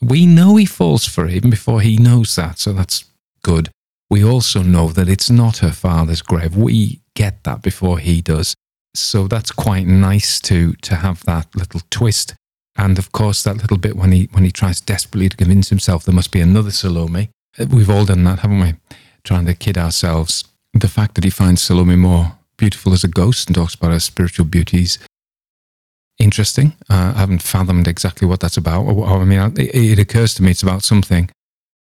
[0.00, 3.04] We know he falls for her even before he knows that, so that's
[3.42, 3.70] good.
[4.08, 6.56] We also know that it's not her father's grave.
[6.56, 8.54] We get that before he does.
[8.94, 12.34] So that's quite nice to to have that little twist.
[12.80, 16.04] And of course, that little bit when he when he tries desperately to convince himself
[16.04, 17.28] there must be another Salome.
[17.58, 18.74] We've all done that, haven't we?
[19.22, 20.44] Trying to kid ourselves.
[20.72, 24.00] The fact that he finds Salome more beautiful as a ghost and talks about her
[24.00, 24.98] spiritual beauties.
[26.18, 26.72] Interesting.
[26.88, 28.88] Uh, I haven't fathomed exactly what that's about.
[28.88, 31.28] I mean, it, it occurs to me it's about something.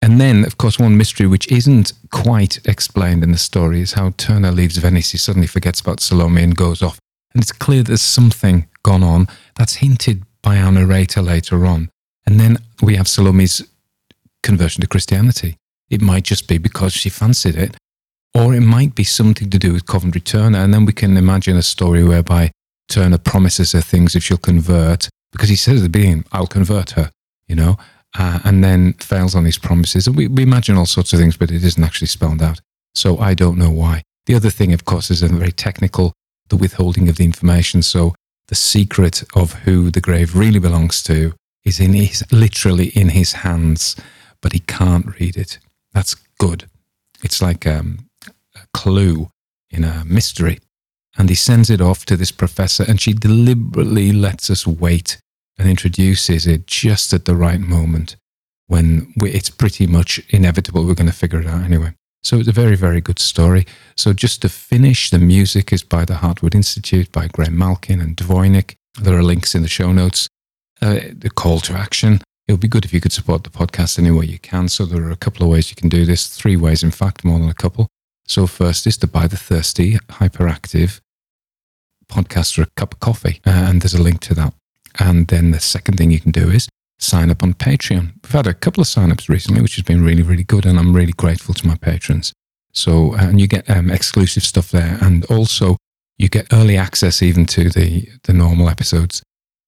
[0.03, 4.15] And then, of course, one mystery which isn't quite explained in the story is how
[4.17, 5.11] Turner leaves Venice.
[5.11, 6.99] He suddenly forgets about Salome and goes off.
[7.35, 11.91] And it's clear there's something gone on that's hinted by our narrator later on.
[12.27, 13.63] And then we have Salome's
[14.43, 15.57] conversion to Christianity.
[15.91, 17.77] It might just be because she fancied it,
[18.35, 20.59] or it might be something to do with Coventry Turner.
[20.59, 22.51] And then we can imagine a story whereby
[22.89, 26.91] Turner promises her things if she'll convert, because he says at the beginning, I'll convert
[26.93, 27.11] her,
[27.47, 27.79] you know,
[28.19, 30.07] uh, and then fails on his promises.
[30.07, 32.61] And we, we imagine all sorts of things, but it isn't actually spelled out.
[32.95, 34.03] So I don't know why.
[34.27, 36.13] The other thing, of course, is a very technical,
[36.49, 37.83] the withholding of the information.
[37.83, 38.15] So
[38.49, 41.35] the secret of who the grave really belongs to
[41.65, 43.95] is in his, literally in his hands,
[44.41, 45.59] but he can't read it.
[45.93, 46.69] That's good.
[47.23, 48.09] It's like um,
[48.73, 49.31] clue
[49.71, 50.59] in a mystery.
[51.17, 55.21] And he sends it off to this professor, and she deliberately lets us wait
[55.59, 58.17] and introduces it just at the right moment
[58.69, 61.93] when it's pretty much inevitable we're going to figure it out anyway.
[62.23, 63.67] So it's a very, very good story.
[63.97, 68.17] So just to finish, the music is by the Hartwood Institute by Graham Malkin and
[68.17, 68.75] Dvoinik.
[69.01, 70.29] There are links in the show notes.
[70.81, 72.21] Uh, the call to action.
[72.47, 74.69] It would be good if you could support the podcast any way you can.
[74.69, 76.29] So there are a couple of ways you can do this.
[76.29, 77.89] Three ways, in fact, more than a couple.
[78.29, 81.01] So, first is to buy the Thirsty Hyperactive
[82.09, 84.53] podcast for a cup of coffee, uh, and there's a link to that.
[84.99, 86.68] And then the second thing you can do is
[86.99, 88.13] sign up on Patreon.
[88.23, 90.95] We've had a couple of signups recently, which has been really, really good, and I'm
[90.95, 92.33] really grateful to my patrons.
[92.73, 94.99] So, and you get um, exclusive stuff there.
[95.01, 95.77] And also,
[96.19, 99.23] you get early access even to the, the normal episodes.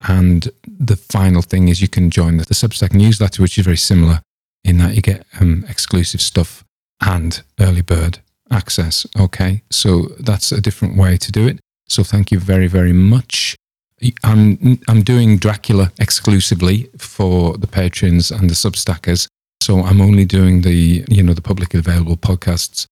[0.06, 3.76] And the final thing is you can join the, the Substack newsletter, which is very
[3.76, 4.20] similar
[4.64, 6.64] in that you get um, exclusive stuff
[7.00, 8.18] and early bird
[8.50, 9.06] access.
[9.18, 9.62] Okay.
[9.70, 11.60] So that's a different way to do it.
[11.88, 13.56] So thank you very, very much.
[14.24, 19.28] I'm, I'm doing Dracula exclusively for the patrons and the substackers.
[19.60, 22.86] So I'm only doing the, you know, the publicly available podcasts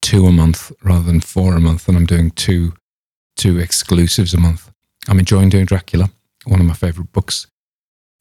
[0.00, 1.86] two a month rather than four a month.
[1.88, 2.72] And I'm doing two,
[3.36, 4.70] two exclusives a month.
[5.08, 6.10] I'm enjoying doing Dracula,
[6.44, 7.46] one of my favorite books.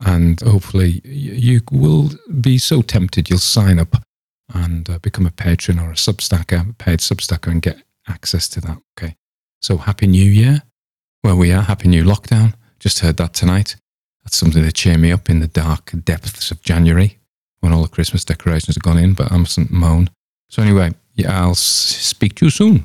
[0.05, 4.03] And hopefully you will be so tempted you'll sign up
[4.53, 8.61] and uh, become a patron or a substacker, a paid substacker, and get access to
[8.61, 8.79] that.
[8.97, 9.15] Okay.
[9.61, 10.63] So happy new year.
[11.23, 11.61] Well, we are.
[11.61, 12.53] Happy new lockdown.
[12.79, 13.77] Just heard that tonight.
[14.23, 17.17] That's something to cheer me up in the dark depths of January
[17.61, 20.09] when all the Christmas decorations have gone in, but I mustn't moan.
[20.49, 22.83] So anyway, yeah, I'll speak to you soon.